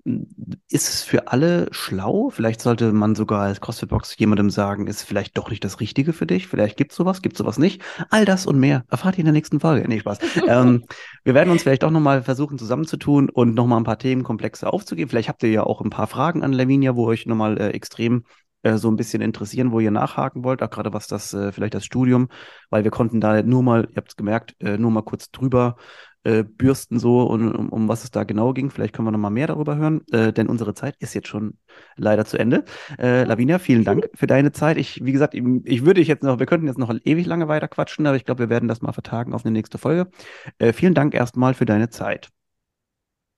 Ist 0.05 0.89
es 0.89 1.03
für 1.03 1.27
alle 1.27 1.67
schlau? 1.71 2.29
Vielleicht 2.29 2.61
sollte 2.61 2.93
man 2.93 3.15
sogar 3.15 3.41
als 3.41 3.59
CrossFit-Box 3.59 4.17
jemandem 4.17 4.49
sagen, 4.49 4.87
ist 4.87 5.03
vielleicht 5.03 5.37
doch 5.37 5.49
nicht 5.49 5.63
das 5.63 5.79
Richtige 5.79 6.13
für 6.13 6.25
dich. 6.25 6.47
Vielleicht 6.47 6.77
gibt 6.77 6.91
es 6.91 6.97
sowas, 6.97 7.21
gibt 7.21 7.35
es 7.35 7.39
sowas 7.39 7.57
nicht. 7.57 7.81
All 8.09 8.25
das 8.25 8.45
und 8.45 8.59
mehr 8.59 8.85
erfahrt 8.89 9.15
ihr 9.15 9.19
in 9.19 9.25
der 9.25 9.33
nächsten 9.33 9.59
Folge. 9.59 9.87
Nee, 9.87 9.99
Spaß. 9.99 10.19
ähm, 10.47 10.85
wir 11.23 11.33
werden 11.33 11.51
uns 11.51 11.63
vielleicht 11.63 11.83
auch 11.83 11.91
nochmal 11.91 12.23
versuchen 12.23 12.57
zusammenzutun 12.57 13.29
und 13.29 13.55
nochmal 13.55 13.79
ein 13.79 13.85
paar 13.85 13.99
Themenkomplexe 13.99 14.71
aufzugeben. 14.71 15.09
Vielleicht 15.09 15.29
habt 15.29 15.43
ihr 15.43 15.51
ja 15.51 15.63
auch 15.63 15.81
ein 15.81 15.89
paar 15.89 16.07
Fragen 16.07 16.43
an 16.43 16.53
Lavinia, 16.53 16.95
wo 16.95 17.05
euch 17.05 17.25
nochmal 17.25 17.59
äh, 17.59 17.69
extrem 17.69 18.23
äh, 18.61 18.77
so 18.77 18.89
ein 18.89 18.97
bisschen 18.97 19.21
interessieren, 19.21 19.71
wo 19.71 19.79
ihr 19.79 19.91
nachhaken 19.91 20.43
wollt, 20.43 20.61
auch 20.61 20.69
gerade 20.69 20.91
was 20.91 21.07
das, 21.07 21.33
äh, 21.33 21.51
vielleicht 21.51 21.73
das 21.73 21.85
Studium, 21.85 22.27
weil 22.69 22.83
wir 22.83 22.91
konnten 22.91 23.21
da 23.21 23.41
nur 23.41 23.63
mal, 23.63 23.87
ihr 23.89 23.97
habt 23.97 24.09
es 24.09 24.15
gemerkt, 24.15 24.55
äh, 24.59 24.77
nur 24.77 24.91
mal 24.91 25.03
kurz 25.03 25.31
drüber 25.31 25.77
äh, 26.23 26.43
bürsten 26.43 26.99
so 26.99 27.23
und 27.23 27.55
um, 27.55 27.69
um 27.69 27.87
was 27.87 28.03
es 28.03 28.11
da 28.11 28.23
genau 28.23 28.53
ging. 28.53 28.69
Vielleicht 28.69 28.93
können 28.93 29.07
wir 29.07 29.11
noch 29.11 29.19
mal 29.19 29.29
mehr 29.29 29.47
darüber 29.47 29.77
hören, 29.77 30.01
äh, 30.11 30.33
denn 30.33 30.47
unsere 30.47 30.73
Zeit 30.73 30.95
ist 30.99 31.13
jetzt 31.13 31.27
schon 31.27 31.57
leider 31.95 32.25
zu 32.25 32.37
Ende. 32.37 32.65
Äh, 32.97 33.23
Lavinia, 33.23 33.59
vielen 33.59 33.83
Dank 33.83 34.09
für 34.13 34.27
deine 34.27 34.51
Zeit. 34.51 34.77
Ich, 34.77 35.03
wie 35.03 35.11
gesagt, 35.11 35.33
ich 35.33 35.85
würde 35.85 36.01
ich 36.01 36.07
jetzt 36.07 36.23
noch, 36.23 36.39
wir 36.39 36.45
könnten 36.45 36.67
jetzt 36.67 36.79
noch 36.79 36.93
ewig 37.03 37.25
lange 37.25 37.47
weiter 37.47 37.67
quatschen, 37.67 38.05
aber 38.05 38.17
ich 38.17 38.25
glaube, 38.25 38.39
wir 38.39 38.49
werden 38.49 38.67
das 38.67 38.81
mal 38.81 38.91
vertagen 38.91 39.33
auf 39.33 39.45
eine 39.45 39.51
nächste 39.51 39.77
Folge. 39.77 40.09
Äh, 40.57 40.73
vielen 40.73 40.93
Dank 40.93 41.13
erstmal 41.13 41.53
für 41.53 41.65
deine 41.65 41.89
Zeit. 41.89 42.29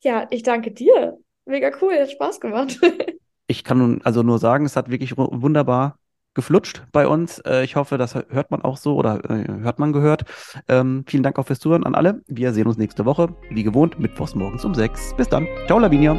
Ja, 0.04 0.28
ich 0.32 0.44
danke 0.44 0.72
dir. 0.72 1.18
Mega 1.46 1.72
cool, 1.82 1.94
hat 1.94 2.12
Spaß 2.12 2.40
gemacht. 2.40 2.80
ich 3.48 3.64
kann 3.64 3.78
nun 3.78 4.02
also 4.04 4.24
nur 4.24 4.40
sagen, 4.40 4.66
es 4.66 4.76
hat 4.76 4.90
wirklich 4.90 5.18
wunderbar 5.18 6.00
geflutscht 6.34 6.84
bei 6.92 7.08
uns. 7.08 7.40
Äh, 7.40 7.64
ich 7.64 7.76
hoffe, 7.76 7.98
das 7.98 8.16
hört 8.16 8.52
man 8.52 8.62
auch 8.62 8.78
so 8.78 8.96
oder 8.96 9.24
äh, 9.30 9.48
hört 9.62 9.80
man 9.80 9.94
gehört. 9.94 10.24
Ähm, 10.68 11.04
vielen 11.08 11.24
Dank 11.24 11.38
auch 11.40 11.48
fürs 11.48 11.60
Zuhören 11.60 11.86
an 11.86 11.96
alle. 11.96 12.22
Wir 12.28 12.54
sehen 12.54 12.68
uns 12.68 12.78
nächste 12.78 13.06
Woche, 13.06 13.36
wie 13.50 13.64
gewohnt, 13.64 14.00
mittwochs 14.00 14.36
morgens 14.36 14.66
um 14.66 14.74
sechs. 14.74 15.14
Bis 15.16 15.30
dann. 15.30 15.48
Ciao, 15.68 15.80
Lavinia. 15.80 16.16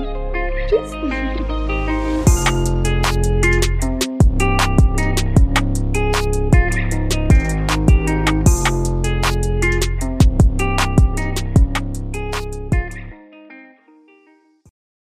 Tschüss. 0.68 0.92